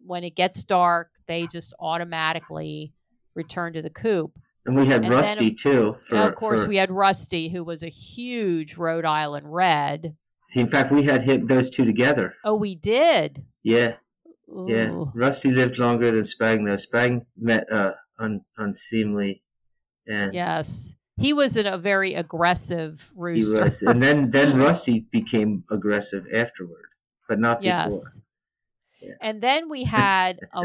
when 0.07 0.25
it 0.25 0.35
gets 0.35 0.65
dark, 0.65 1.11
they 1.27 1.47
just 1.47 1.75
automatically 1.79 2.93
return 3.35 3.73
to 3.75 3.83
the 3.83 3.91
coop. 3.91 4.33
And 4.65 4.75
we 4.77 4.87
had 4.87 4.97
And 4.97 5.05
then, 5.05 5.11
Rusty 5.13 5.55
too. 5.55 5.97
For, 6.09 6.17
And 6.17 6.29
of 6.29 6.35
course, 6.37 6.63
for- 6.65 6.69
we 6.69 6.77
had 6.77 6.91
Rusty, 6.91 7.49
who 7.51 7.63
was 7.65 7.83
a 7.83 7.89
huge 7.89 8.77
Rhode 8.77 9.05
Island 9.05 9.53
Red. 9.53 10.17
In 10.55 10.69
fact, 10.69 10.91
we 10.93 11.05
had 11.05 11.23
hit 11.23 11.47
those 11.49 11.71
two 11.71 11.85
together. 11.85 12.35
Oh, 12.45 12.55
we 12.57 12.75
did. 12.75 13.45
Yeah. 13.63 13.95
Yeah. 14.67 15.05
Rusty 15.15 15.51
lived 15.53 15.79
longer 15.79 16.11
than 16.11 16.25
Spang 16.25 16.65
though. 16.65 16.77
Spang 16.77 17.25
met 17.39 17.71
uh, 17.73 17.93
un, 18.19 18.41
unseemly, 18.59 19.43
and 20.07 20.35
Yes. 20.35 20.95
He 21.19 21.33
was 21.35 21.57
in 21.59 21.67
a 21.67 21.77
very 21.77 22.15
aggressive 22.15 23.13
rooster. 23.15 23.65
was. 23.65 23.83
And 23.83 24.03
then 24.03 24.31
then 24.33 24.57
Rusty 24.59 25.07
became 25.13 25.65
aggressive 25.71 26.25
afterward, 26.35 26.87
but 27.29 27.39
not 27.39 27.61
before. 27.61 27.69
yes. 27.85 28.21
Yeah. 29.03 29.15
And 29.23 29.41
then 29.43 29.71
we 29.71 29.85
had 29.85 30.41
a 30.53 30.65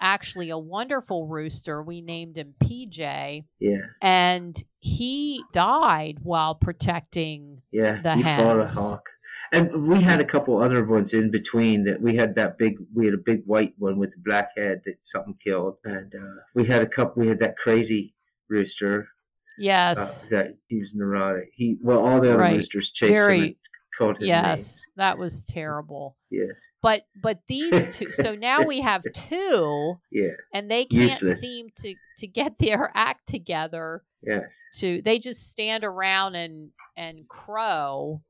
actually 0.00 0.50
a 0.50 0.58
wonderful 0.58 1.26
rooster. 1.28 1.82
We 1.82 2.00
named 2.00 2.36
him 2.36 2.54
PJ, 2.62 3.44
Yeah. 3.60 3.76
and 4.02 4.56
he 4.80 5.42
died 5.52 6.18
while 6.22 6.56
protecting. 6.56 7.62
Yeah, 7.70 8.00
the 8.02 8.16
he 8.16 8.22
fought 8.24 8.60
a 8.60 8.64
hawk. 8.66 9.08
And 9.52 9.86
we 9.88 10.02
had 10.02 10.20
a 10.20 10.24
couple 10.24 10.60
other 10.60 10.84
ones 10.84 11.14
in 11.14 11.30
between 11.30 11.84
that 11.84 12.00
we 12.00 12.16
had 12.16 12.34
that 12.34 12.58
big 12.58 12.76
we 12.94 13.04
had 13.06 13.14
a 13.14 13.18
big 13.18 13.42
white 13.46 13.74
one 13.78 13.96
with 13.98 14.10
a 14.10 14.20
black 14.24 14.50
head 14.56 14.82
that 14.84 14.96
something 15.04 15.36
killed. 15.42 15.76
And 15.84 16.12
uh, 16.14 16.40
we 16.54 16.64
had 16.66 16.82
a 16.82 16.86
couple 16.86 17.22
we 17.22 17.28
had 17.28 17.38
that 17.40 17.56
crazy 17.56 18.14
rooster. 18.48 19.02
Uh, 19.02 19.12
Yes. 19.58 20.28
that 20.28 20.48
he 20.66 20.80
was 20.80 20.92
neurotic. 20.94 21.50
He 21.54 21.78
well 21.80 22.00
all 22.04 22.20
the 22.20 22.30
other 22.30 22.38
Right. 22.38 22.56
roosters 22.56 22.90
chased 22.90 23.10
him 23.12 23.14
Very- 23.14 23.40
and 23.40 23.54
called 23.96 24.18
his 24.18 24.28
yes. 24.28 24.84
That 24.96 25.16
was 25.16 25.44
terrible. 25.44 26.16
Yes. 26.30 26.50
But 26.82 27.06
but 27.22 27.40
these 27.48 27.88
two. 27.96 28.10
so 28.10 28.34
now 28.34 28.62
we 28.62 28.82
have 28.82 29.02
two. 29.14 29.98
Yeah. 30.12 30.32
and 30.52 30.70
they 30.70 30.84
can't 30.84 31.12
Useless. 31.12 31.40
seem 31.40 31.68
to 31.82 31.94
to 32.18 32.26
get 32.26 32.58
their 32.58 32.90
act 32.94 33.26
together 33.28 34.02
Yes. 34.22 34.52
to 34.80 35.00
they 35.02 35.18
just 35.18 35.48
stand 35.50 35.84
around 35.84 36.34
and 36.34 36.72
and 36.96 37.26
crow 37.28 38.22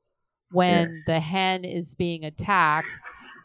when 0.51 0.89
Yes. 0.89 1.03
the 1.07 1.19
hen 1.19 1.65
is 1.65 1.95
being 1.95 2.23
attacked 2.23 2.87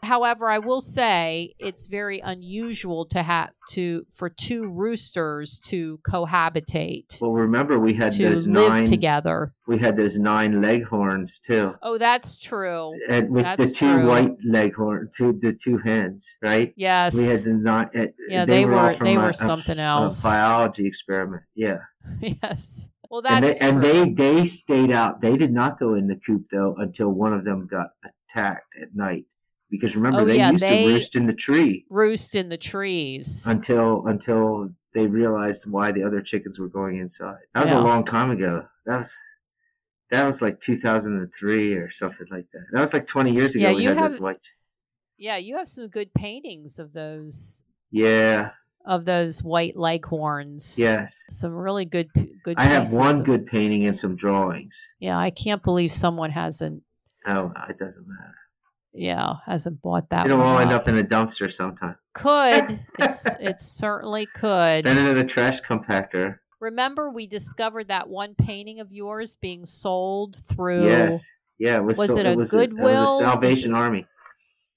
However, 0.03 0.49
I 0.49 0.59
will 0.59 0.81
say 0.81 1.53
it's 1.59 1.87
very 1.87 2.19
unusual 2.19 3.05
to 3.05 3.23
have 3.23 3.51
to 3.69 4.05
for 4.13 4.27
two 4.29 4.67
roosters 4.69 5.61
to 5.69 5.97
cohabitate 6.05 7.21
Well, 7.21 7.31
remember 7.31 7.79
we 7.79 7.93
had 7.93 8.11
to 8.11 8.23
those 8.29 8.45
live 8.45 8.69
nine. 8.69 8.83
together. 8.83 9.53
We 9.65 9.77
had 9.77 9.95
those 9.95 10.17
nine 10.17 10.61
leghorns 10.61 11.39
too, 11.39 11.75
Oh, 11.81 11.97
that's 11.97 12.37
true. 12.37 12.91
and 13.09 13.29
with 13.29 13.43
That's 13.45 13.69
the 13.69 13.73
two 13.75 13.93
true. 13.93 14.07
white 14.07 14.31
leghorn, 14.45 15.09
two 15.15 15.39
the 15.41 15.53
two 15.53 15.77
hens, 15.77 16.29
right? 16.41 16.73
Yes. 16.75 17.15
We 17.17 17.23
had 17.23 17.39
the 17.39 17.53
nine. 17.53 17.89
uh, 17.97 18.05
yeah, 18.27 18.43
they, 18.43 18.65
all 18.65 18.71
were 18.71 18.95
from 18.97 19.05
they 19.05 19.15
a- 19.15 19.19
were 19.21 19.31
something 19.31 19.79
a 19.79 19.81
else. 19.83 20.21
biology 20.21 20.85
experiment. 20.85 21.43
Yeah. 21.55 21.77
yes. 22.21 22.89
Well, 23.13 23.21
and 23.27 23.45
they, 23.45 23.55
and 23.61 23.83
they 23.83 24.09
they 24.09 24.45
stayed 24.47 24.91
out. 24.91 25.21
They 25.21 25.37
did 25.37 25.53
not 25.53 25.79
go 25.79 25.93
in 25.93 26.07
the 26.07 26.15
coop 26.15 26.45
though 26.51 26.73
until 26.79 27.09
one 27.09 27.31
of 27.31 27.45
them 27.45 27.67
got 27.67 27.91
attacked 28.03 28.73
at 28.81 28.95
night. 28.95 29.25
Because 29.69 29.95
remember, 29.95 30.21
Oh, 30.21 30.25
they 30.25 30.37
yeah, 30.37 30.49
used 30.49 30.63
they- 30.63 30.83
to 30.85 30.93
roost 30.93 31.15
in 31.15 31.27
the 31.27 31.33
tree 31.33 31.85
roost 31.91 32.33
in 32.35 32.49
the 32.49 32.57
trees. 32.57 33.45
until 33.45 34.07
until 34.07 34.69
they 34.95 35.05
realized 35.05 35.67
why 35.67 35.91
the 35.91 36.01
other 36.03 36.21
chickens 36.21 36.57
were 36.57 36.69
going 36.69 36.97
inside. 36.97 37.37
That 37.53 37.61
was 37.61 37.69
Yeah. 37.69 37.81
a 37.81 37.83
long 37.83 38.03
time 38.03 38.31
ago. 38.31 38.65
That 38.87 38.97
was 38.97 39.15
that 40.09 40.25
was 40.25 40.41
like 40.41 40.59
2003 40.59 41.73
or 41.75 41.91
something 41.91 42.27
like 42.31 42.45
that. 42.53 42.65
That 42.71 42.81
was 42.81 42.93
like 42.93 43.05
20 43.05 43.31
years 43.31 43.53
ago. 43.55 43.69
Yeah, 43.69 43.75
we 43.75 43.83
you 43.83 43.89
had 43.89 43.97
have- 43.99 44.11
those 44.13 44.19
white. 44.21 44.41
yeah, 45.19 45.37
you 45.37 45.57
have 45.57 45.67
some 45.67 45.87
good 45.87 46.11
paintings 46.15 46.79
of 46.79 46.93
those 46.93 47.63
Yeah. 47.91 48.51
Of 48.85 49.05
those 49.05 49.43
white 49.43 49.75
leghorns. 49.77 50.77
Yes. 50.79 51.17
Some 51.29 51.53
really 51.53 51.85
good 51.85 52.09
good. 52.43 52.55
I 52.57 52.63
have 52.65 52.91
one 52.91 53.15
of- 53.15 53.23
good 53.23 53.45
painting 53.47 53.85
and 53.85 53.97
some 53.97 54.15
drawings. 54.15 54.75
Yeah, 54.99 55.17
I 55.17 55.29
can't 55.29 55.63
believe 55.63 55.91
someone 55.91 56.31
hasn't. 56.31 56.83
Oh, 57.25 57.51
it 57.69 57.79
doesn't 57.79 58.07
matter. 58.07 58.35
Yeah, 58.95 59.33
hasn't 59.47 59.81
bought 59.81 60.09
that. 60.09 60.25
It'll 60.25 60.41
all 60.41 60.59
end 60.59 60.71
up. 60.71 60.81
up 60.81 60.87
in 60.87 60.97
a 60.97 61.03
dumpster 61.03 61.51
sometime. 61.51 61.95
Could 62.13 62.79
it's 62.99 63.33
it 63.39 63.59
certainly 63.59 64.27
could. 64.27 64.85
Then 64.85 64.97
into 64.97 65.13
the 65.15 65.23
trash 65.27 65.61
compactor. 65.61 66.37
Remember, 66.59 67.09
we 67.09 67.25
discovered 67.27 67.87
that 67.89 68.07
one 68.07 68.35
painting 68.35 68.79
of 68.79 68.91
yours 68.91 69.35
being 69.41 69.65
sold 69.65 70.35
through 70.35 70.85
Yes. 70.87 71.25
Yeah, 71.59 71.77
it 71.77 71.83
was, 71.83 71.97
Was 71.97 72.07
so- 72.09 72.17
it 72.17 72.25
a 72.25 72.31
it 72.31 72.37
was 72.37 72.51
Goodwill? 72.51 72.85
it 72.85 72.91
was 73.01 73.11
Was 73.11 73.21
a 73.21 73.23
Salvation 73.23 73.71
it- 73.71 73.77
Army. 73.77 74.07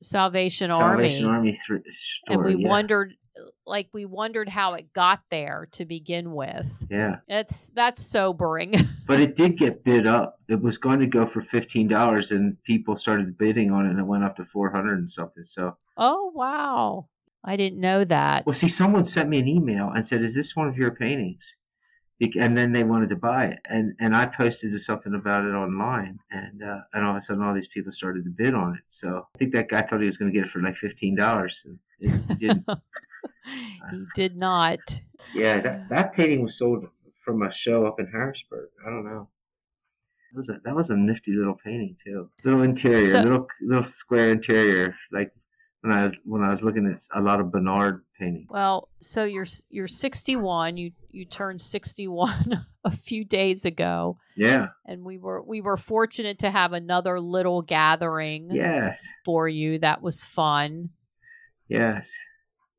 Salvation, 0.03 0.69
Salvation 0.69 1.25
Army, 1.25 1.37
Army 1.37 1.61
thr- 1.67 1.77
store. 1.91 2.35
and 2.35 2.45
we 2.45 2.63
yeah. 2.63 2.69
wondered, 2.69 3.15
like, 3.67 3.89
we 3.93 4.05
wondered 4.05 4.49
how 4.49 4.75
it 4.75 4.93
got 4.93 5.21
there 5.31 5.69
to 5.73 5.85
begin 5.85 6.33
with. 6.33 6.87
Yeah, 6.91 7.17
It's 7.29 7.71
that's 7.71 8.03
sobering. 8.03 8.75
but 9.07 9.21
it 9.21 9.37
did 9.37 9.59
get 9.59 9.85
bid 9.85 10.07
up. 10.07 10.41
It 10.49 10.61
was 10.61 10.79
going 10.79 11.01
to 11.01 11.07
go 11.07 11.27
for 11.27 11.43
fifteen 11.43 11.89
dollars, 11.89 12.31
and 12.31 12.63
people 12.65 12.97
started 12.97 13.37
bidding 13.39 13.71
on 13.71 13.87
it, 13.87 13.91
and 13.91 13.99
it 13.99 14.05
went 14.07 14.25
up 14.25 14.37
to 14.37 14.45
four 14.45 14.71
hundred 14.71 14.99
and 14.99 15.11
something. 15.11 15.45
So, 15.45 15.77
oh 15.97 16.31
wow, 16.35 17.09
I 17.45 17.57
didn't 17.57 17.81
know 17.81 18.05
that. 18.05 18.47
well, 18.47 18.53
see, 18.53 18.69
someone 18.69 19.05
sent 19.05 19.29
me 19.29 19.39
an 19.39 19.49
email 19.49 19.91
and 19.95 20.07
said, 20.07 20.23
"Is 20.23 20.35
this 20.35 20.55
one 20.57 20.69
of 20.69 20.77
your 20.77 20.93
paintings?" 20.93 21.57
And 22.41 22.57
then 22.57 22.73
they 22.73 22.83
wanted 22.83 23.11
to 23.11 23.17
buy 23.17 23.45
it, 23.47 23.59
and 23.69 23.93
and 24.01 24.17
I 24.17 24.25
posted 24.25 24.81
something 24.81 25.15
about 25.15 25.45
it 25.45 25.53
online, 25.53 26.19
and 26.31 26.63
uh, 26.63 26.79
and 26.95 27.05
all 27.05 27.11
of 27.11 27.17
a 27.17 27.21
sudden, 27.21 27.43
all 27.43 27.53
these 27.53 27.69
people 27.69 27.93
started 27.93 28.25
to 28.25 28.31
bid 28.31 28.55
on 28.55 28.75
it. 28.75 28.81
So 28.89 29.27
I 29.35 29.39
think 29.39 29.53
that 29.53 29.69
guy 29.69 29.83
thought 29.83 30.01
he 30.01 30.07
was 30.07 30.17
going 30.17 30.33
to 30.33 30.39
get 30.39 30.47
it 30.47 30.51
for 30.51 30.63
like 30.63 30.77
fifteen 30.77 31.15
dollars, 31.15 31.67
and 31.67 31.79
he 32.29 32.35
didn't. 32.37 32.67
he 33.91 34.05
did 34.15 34.37
not. 34.37 34.79
Yeah, 35.35 35.61
that, 35.61 35.75
uh, 35.75 35.85
that 35.91 36.15
painting 36.15 36.43
was 36.43 36.57
sold 36.59 36.87
from 37.25 37.43
a 37.43 37.53
show 37.53 37.87
up 37.87 37.99
in 38.01 38.07
Harrisburg. 38.07 38.69
I 38.87 38.91
don't 38.91 39.05
know. 39.05 39.29
That 40.33 40.39
was 40.39 40.49
a 40.49 40.61
that 40.65 40.75
was 40.77 40.91
a 40.91 40.97
nifty 40.97 41.33
little 41.33 41.57
painting 41.65 41.97
too. 42.05 42.31
Little 42.45 42.63
interior, 42.63 42.99
So- 43.01 43.23
little 43.23 43.47
little 43.61 43.85
square 43.85 44.31
interior. 44.31 44.95
Like 45.13 45.33
when 45.81 45.93
I 45.93 46.05
was 46.05 46.15
when 46.25 46.43
I 46.43 46.51
was 46.51 46.63
looking 46.63 46.87
at 46.87 47.01
a 47.15 47.21
lot 47.21 47.41
of 47.41 47.51
Bonnard 47.53 48.03
painting. 48.19 48.47
Well, 48.51 48.89
so 49.01 49.25
you're 49.25 49.47
you're 49.71 49.87
61. 49.87 50.77
You 50.77 50.93
you 51.11 51.25
turned 51.25 51.61
61 51.61 52.67
a 52.85 52.91
few 52.91 53.25
days 53.25 53.65
ago, 53.65 54.19
Yeah. 54.37 54.69
and 54.87 55.03
we 55.05 55.17
were 55.19 55.43
we 55.43 55.61
were 55.61 55.77
fortunate 55.77 56.41
to 56.41 56.51
have 56.51 56.73
another 56.73 57.19
little 57.21 57.63
gathering 57.63 58.51
Yes. 58.53 59.03
for 59.25 59.49
you. 59.49 59.79
That 59.79 60.03
was 60.03 60.23
fun. 60.23 60.91
Yes. 61.69 62.13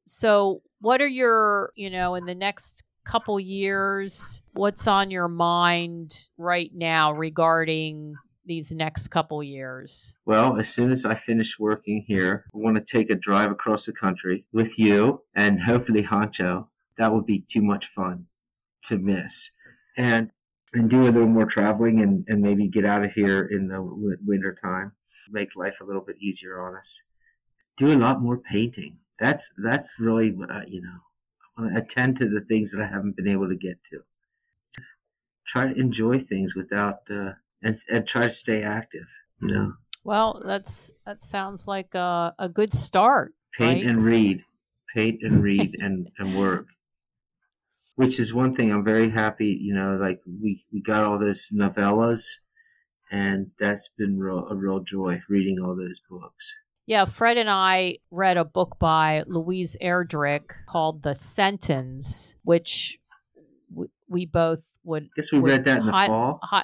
So, 0.07 0.61
what 0.79 1.01
are 1.01 1.07
your 1.07 1.71
you 1.75 1.89
know 1.89 2.15
in 2.15 2.25
the 2.25 2.35
next 2.35 2.83
couple 3.03 3.39
years? 3.39 4.41
What's 4.53 4.87
on 4.87 5.11
your 5.11 5.27
mind 5.27 6.29
right 6.37 6.71
now 6.73 7.11
regarding 7.11 8.15
these 8.45 8.71
next 8.71 9.09
couple 9.09 9.43
years? 9.43 10.13
Well, 10.25 10.57
as 10.57 10.69
soon 10.69 10.91
as 10.91 11.05
I 11.05 11.15
finish 11.15 11.59
working 11.59 12.05
here, 12.07 12.45
I 12.53 12.57
want 12.57 12.77
to 12.77 12.83
take 12.83 13.09
a 13.09 13.15
drive 13.15 13.51
across 13.51 13.85
the 13.85 13.93
country 13.93 14.45
with 14.53 14.79
you 14.79 15.21
and 15.35 15.61
hopefully 15.61 16.03
Honcho. 16.03 16.67
That 16.97 17.13
would 17.13 17.25
be 17.25 17.41
too 17.41 17.61
much 17.61 17.87
fun 17.93 18.25
to 18.85 18.97
miss. 18.97 19.51
And 19.97 20.31
and 20.73 20.89
do 20.89 21.03
a 21.03 21.11
little 21.11 21.27
more 21.27 21.45
traveling 21.45 22.01
and, 22.01 22.25
and 22.27 22.41
maybe 22.41 22.67
get 22.67 22.85
out 22.85 23.03
of 23.03 23.11
here 23.11 23.45
in 23.45 23.67
the 23.67 23.81
winter 24.25 24.57
time. 24.61 24.91
Make 25.29 25.55
life 25.55 25.75
a 25.81 25.85
little 25.85 26.01
bit 26.01 26.17
easier 26.21 26.61
on 26.61 26.75
us. 26.77 27.01
Do 27.77 27.91
a 27.91 27.95
lot 27.95 28.21
more 28.21 28.37
painting. 28.37 28.97
That's 29.19 29.51
that's 29.57 29.99
really 29.99 30.31
what 30.31 30.51
I, 30.51 30.65
you 30.65 30.81
know, 30.81 30.99
I 31.57 31.61
want 31.61 31.75
to 31.75 31.81
attend 31.81 32.17
to 32.17 32.29
the 32.29 32.41
things 32.41 32.71
that 32.71 32.81
I 32.81 32.87
haven't 32.87 33.15
been 33.15 33.27
able 33.27 33.49
to 33.49 33.55
get 33.55 33.83
to. 33.91 34.03
Try 35.47 35.73
to 35.73 35.79
enjoy 35.79 36.19
things 36.19 36.55
without 36.55 37.09
uh, 37.09 37.33
and 37.61 37.75
and 37.89 38.07
try 38.07 38.23
to 38.25 38.31
stay 38.31 38.63
active. 38.63 39.07
You 39.41 39.47
know. 39.47 39.73
Well, 40.03 40.41
that's 40.45 40.91
that 41.05 41.21
sounds 41.21 41.67
like 41.67 41.95
a, 41.95 42.35
a 42.37 42.49
good 42.49 42.73
start. 42.73 43.33
paint 43.53 43.85
and 43.85 44.01
read 44.01 44.45
paint 44.93 45.21
and 45.21 45.43
read 45.43 45.75
and, 45.79 46.09
and 46.17 46.37
work 46.37 46.67
which 47.95 48.19
is 48.19 48.33
one 48.33 48.55
thing 48.55 48.71
i'm 48.71 48.83
very 48.83 49.09
happy 49.09 49.47
you 49.47 49.73
know 49.73 49.97
like 49.97 50.21
we, 50.25 50.65
we 50.71 50.81
got 50.81 51.03
all 51.03 51.19
those 51.19 51.49
novellas 51.53 52.23
and 53.11 53.51
that's 53.59 53.89
been 53.97 54.19
real, 54.19 54.47
a 54.49 54.55
real 54.55 54.81
joy 54.81 55.21
reading 55.29 55.59
all 55.61 55.75
those 55.75 56.01
books 56.09 56.53
Yeah, 56.87 57.03
Fred 57.03 57.37
and 57.37 57.49
I 57.49 57.97
read 58.11 58.37
a 58.37 58.45
book 58.45 58.77
by 58.79 59.23
Louise 59.27 59.75
Erdrich 59.81 60.49
called 60.67 61.03
The 61.03 61.13
Sentence, 61.13 62.35
which 62.43 62.97
w- 63.69 63.89
we 64.07 64.25
both 64.25 64.65
would. 64.85 65.09
guess 65.13 65.31
we 65.33 65.39
would 65.39 65.51
read 65.51 65.65
that 65.65 65.79
in 65.81 65.85
the 65.85 65.91
fall 65.91 66.39
hi- 66.41 66.63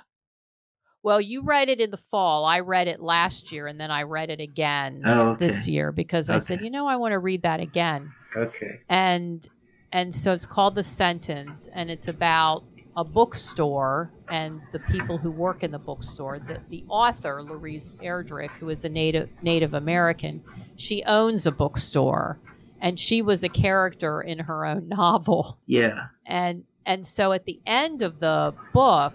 well, 1.03 1.19
you 1.19 1.41
read 1.43 1.67
it 1.67 1.81
in 1.81 1.91
the 1.91 1.97
fall. 1.97 2.45
I 2.45 2.61
read 2.61 2.87
it 2.87 3.01
last 3.01 3.51
year, 3.51 3.67
and 3.67 3.77
then 3.77 3.91
I 3.91 4.03
read 4.03 4.29
it 4.29 4.39
again 4.39 5.01
oh 5.05 5.31
okay 5.31 5.45
this 5.45 5.67
year 5.67 5.91
because 5.91 6.29
I 6.29 6.37
said, 6.37 6.61
you 6.61 6.69
know, 6.69 6.87
I 6.87 6.95
want 6.95 7.11
to 7.11 7.19
read 7.19 7.41
that 7.41 7.59
again. 7.59 8.13
okay 8.35 8.79
and 8.87 9.45
and 9.91 10.15
so 10.15 10.31
it's 10.33 10.45
called 10.45 10.73
the 10.75 10.83
sentence 10.83 11.67
and 11.73 11.91
it's 11.91 12.07
about 12.07 12.63
a 12.95 13.03
bookstore 13.03 14.11
and 14.29 14.61
the 14.71 14.79
people 14.79 15.17
who 15.17 15.31
work 15.31 15.63
in 15.63 15.71
the 15.71 15.79
bookstore 15.79 16.39
the, 16.39 16.59
the 16.69 16.83
author 16.87 17.41
louise 17.41 17.91
erdrich 18.01 18.51
who 18.51 18.69
is 18.69 18.85
a 18.85 18.89
native 18.89 19.29
native 19.41 19.73
american 19.73 20.43
she 20.75 21.03
owns 21.03 21.45
a 21.45 21.51
bookstore. 21.51 22.39
And 22.81 22.99
she 22.99 23.21
was 23.21 23.43
a 23.43 23.49
character 23.49 24.21
in 24.21 24.39
her 24.39 24.65
own 24.65 24.89
novel. 24.89 25.57
Yeah. 25.65 26.07
And 26.25 26.63
and 26.85 27.07
so 27.07 27.31
at 27.31 27.45
the 27.45 27.61
end 27.65 28.01
of 28.01 28.19
the 28.19 28.53
book 28.73 29.13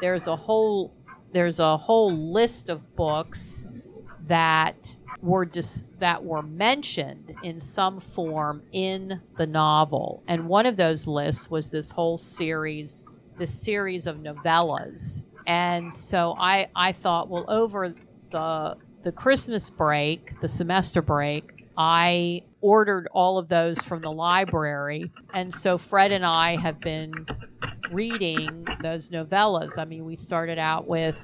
there's 0.00 0.26
a 0.26 0.34
whole 0.34 0.92
there's 1.32 1.60
a 1.60 1.76
whole 1.76 2.12
list 2.12 2.68
of 2.68 2.96
books 2.96 3.64
that 4.26 4.96
were 5.22 5.44
dis- 5.44 5.86
that 5.98 6.24
were 6.24 6.42
mentioned 6.42 7.34
in 7.42 7.60
some 7.60 8.00
form 8.00 8.62
in 8.72 9.20
the 9.36 9.46
novel. 9.46 10.22
And 10.26 10.48
one 10.48 10.66
of 10.66 10.76
those 10.76 11.06
lists 11.06 11.50
was 11.50 11.70
this 11.70 11.90
whole 11.90 12.16
series 12.18 13.04
this 13.38 13.62
series 13.62 14.06
of 14.06 14.18
novellas. 14.18 15.24
And 15.46 15.94
so 15.94 16.36
i 16.38 16.68
i 16.76 16.92
thought 16.92 17.28
well 17.28 17.46
over 17.48 17.94
the 18.30 18.76
the 19.02 19.12
christmas 19.12 19.70
break 19.70 20.38
the 20.40 20.48
semester 20.48 21.00
break 21.00 21.66
i 21.78 22.42
ordered 22.60 23.08
all 23.12 23.38
of 23.38 23.48
those 23.48 23.82
from 23.82 24.02
the 24.02 24.12
library. 24.12 25.10
And 25.32 25.54
so 25.54 25.78
fred 25.78 26.12
and 26.12 26.24
i 26.24 26.56
have 26.56 26.80
been 26.80 27.26
reading 27.90 28.66
those 28.82 29.10
novellas. 29.10 29.78
I 29.78 29.84
mean 29.84 30.04
we 30.04 30.16
started 30.16 30.58
out 30.58 30.86
with 30.86 31.20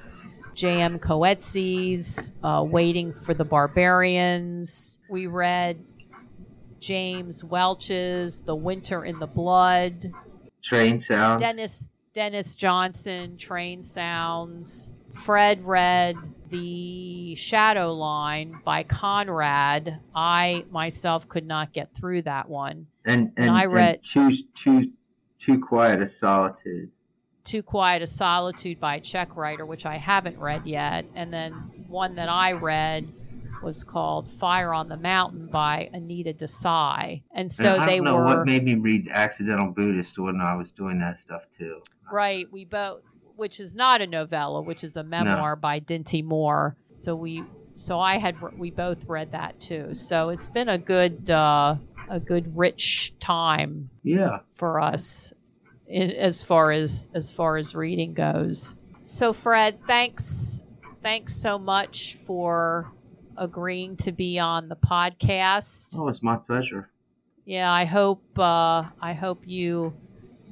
J.M. 0.57 0.97
Coetzee's 0.97 2.31
uh, 2.43 2.63
Waiting 2.67 3.13
for 3.13 3.35
the 3.35 3.45
Barbarians. 3.45 4.99
We 5.07 5.27
read 5.27 5.77
James 6.79 7.43
Welch's 7.43 8.41
The 8.41 8.55
Winter 8.55 9.05
in 9.05 9.19
the 9.19 9.27
Blood. 9.27 9.93
train 10.63 10.99
sounds 10.99 11.43
Denis 11.43 11.89
Denis 12.13 12.55
Johnson, 12.55 13.37
Train 13.37 13.83
Sounds. 13.83 14.91
Fred 15.13 15.63
read 15.63 16.15
The 16.49 17.35
Shadow 17.35 17.93
Line 17.93 18.59
by 18.65 18.81
Conrad. 18.81 19.99
I 20.15 20.65
myself 20.71 21.29
could 21.29 21.45
not 21.45 21.71
get 21.71 21.93
through 21.93 22.23
that 22.23 22.49
one. 22.49 22.87
and 23.05 23.31
and, 23.37 23.47
and 23.47 23.51
I 23.51 23.63
and 23.65 23.73
read- 23.73 24.03
too 24.03 24.31
too 24.55 24.91
too 25.37 25.59
quiet 25.63 26.01
a 26.01 26.07
solitude 26.07 26.89
Too 27.47 27.63
Quiet 27.63 28.01
a 28.01 28.07
Solitude 28.07 28.77
by 28.79 28.95
a 28.95 28.99
Czech 28.99 29.35
writer, 29.37 29.65
which 29.65 29.85
I 29.85 29.95
haven't 29.95 30.37
read 30.37 30.65
yet. 30.65 31.05
And 31.15 31.31
then 31.33 31.53
one 31.87 32.15
that 32.15 32.27
I 32.27 32.51
read 32.51 33.07
was 33.63 33.85
called 33.85 34.27
Fire 34.27 34.73
on 34.73 34.89
the 34.89 34.97
Mountain 34.97 35.47
by 35.47 35.89
Anita 35.93 36.33
Desai. 36.33 37.23
And 37.33 37.49
so 37.49 37.75
and 37.75 37.83
I 37.83 37.85
they 37.85 37.95
don't 37.95 38.05
know 38.05 38.15
were 38.17 38.25
what 38.25 38.45
made 38.45 38.65
me 38.65 38.75
read 38.75 39.07
Accidental 39.09 39.71
Buddhist 39.71 40.19
when 40.19 40.41
I 40.41 40.55
was 40.55 40.73
doing 40.73 40.99
that 40.99 41.19
stuff 41.19 41.43
too. 41.57 41.81
right. 42.11 42.45
We 42.51 42.65
both, 42.65 43.01
which 43.37 43.61
is 43.61 43.73
not 43.73 44.01
a 44.01 44.07
novella, 44.07 44.61
which 44.61 44.83
is 44.83 44.97
a 44.97 45.03
memoir 45.03 45.55
by 45.55 45.79
Dinty 45.79 46.23
Moore. 46.23 46.75
So 46.91 47.15
we, 47.15 47.43
so 47.75 47.97
I 47.99 48.17
had, 48.17 48.35
we 48.57 48.71
both 48.71 49.05
read 49.05 49.31
that 49.31 49.59
too. 49.61 49.93
So 49.93 50.29
it's 50.29 50.49
been 50.49 50.67
a 50.69 50.77
good, 50.77 51.29
uh, 51.29 51.75
a 52.09 52.19
good 52.19 52.57
rich 52.57 53.13
time 53.21 53.89
Yeah. 54.03 54.39
for 54.53 54.81
us 54.81 55.33
in, 55.87 56.11
as 56.11 56.43
far 56.43 56.71
as 56.71 57.07
as 57.13 57.31
far 57.31 57.57
as 57.57 57.75
reading 57.75 58.13
goes. 58.13 58.75
So 59.05 59.33
Fred, 59.33 59.79
thanks 59.87 60.63
thanks 61.01 61.33
so 61.33 61.57
much 61.57 62.15
for 62.15 62.91
agreeing 63.37 63.95
to 63.97 64.11
be 64.11 64.39
on 64.39 64.67
the 64.67 64.75
podcast. 64.75 65.95
Oh, 65.97 66.07
it's 66.07 66.23
my 66.23 66.35
pleasure. 66.37 66.89
Yeah, 67.45 67.71
I 67.71 67.85
hope 67.85 68.23
uh, 68.37 68.83
I 69.01 69.13
hope 69.13 69.47
you 69.47 69.93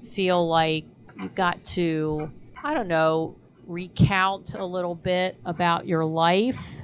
feel 0.10 0.48
like 0.48 0.86
you 1.20 1.30
got 1.30 1.64
to 1.66 2.32
I 2.64 2.74
don't 2.74 2.88
know 2.88 3.36
recount 3.66 4.54
a 4.54 4.66
little 4.66 4.96
bit 4.96 5.38
about 5.44 5.88
your 5.88 6.06
life 6.06 6.76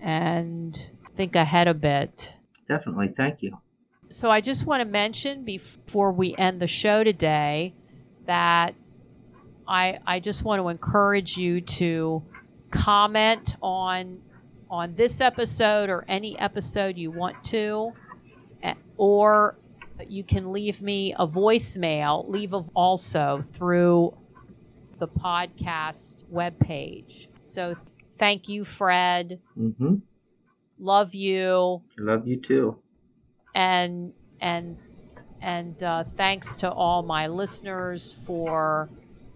and 0.00 0.76
think 1.14 1.36
ahead 1.36 1.68
a 1.68 1.74
bit. 1.74 2.34
Definitely. 2.68 3.14
Thank 3.16 3.42
you. 3.42 3.58
So 4.08 4.30
I 4.30 4.40
just 4.40 4.66
want 4.66 4.80
to 4.80 4.84
mention 4.84 5.44
before 5.44 6.12
we 6.12 6.36
end 6.36 6.60
the 6.60 6.66
show 6.66 7.02
today 7.04 7.74
that 8.26 8.74
I 9.66 9.98
I 10.06 10.20
just 10.20 10.44
want 10.44 10.62
to 10.62 10.68
encourage 10.68 11.36
you 11.36 11.60
to 11.60 12.22
comment 12.70 13.56
on 13.62 14.20
on 14.70 14.94
this 14.94 15.20
episode 15.20 15.90
or 15.90 16.04
any 16.08 16.38
episode 16.38 16.96
you 16.96 17.10
want 17.10 17.42
to 17.44 17.92
eh, 18.62 18.74
or 18.96 19.56
you 20.08 20.24
can 20.24 20.52
leave 20.52 20.82
me 20.82 21.12
a 21.14 21.26
voicemail 21.26 22.28
leave 22.28 22.52
a, 22.52 22.64
also 22.74 23.42
through 23.52 24.16
the 24.98 25.06
podcast 25.06 26.24
webpage 26.32 27.28
so 27.40 27.74
thank 28.16 28.48
you 28.48 28.64
fred 28.64 29.38
Mm-hmm. 29.58 29.96
love 30.78 31.14
you 31.14 31.82
Love 31.98 32.26
you 32.26 32.40
too. 32.40 32.78
And 33.54 34.12
and 34.40 34.76
and 35.42 35.82
uh, 35.82 36.04
thanks 36.04 36.54
to 36.56 36.70
all 36.70 37.02
my 37.02 37.26
listeners 37.26 38.12
for 38.26 38.88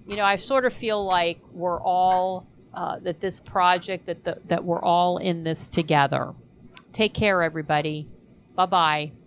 you 0.07 0.17
know 0.17 0.25
i 0.25 0.37
sort 0.37 0.65
of 0.65 0.73
feel 0.73 1.05
like 1.05 1.39
we're 1.53 1.81
all 1.81 2.47
uh, 2.75 2.99
that 3.01 3.21
this 3.21 3.41
project 3.41 4.07
that 4.07 4.25
the, 4.25 4.39
that 4.47 4.63
we're 4.65 4.83
all 4.83 5.19
in 5.19 5.43
this 5.43 5.69
together. 5.69 6.33
Take 6.93 7.15
care 7.15 7.43
everybody. 7.43 8.07
Bye 8.55 8.67
bye 8.67 9.18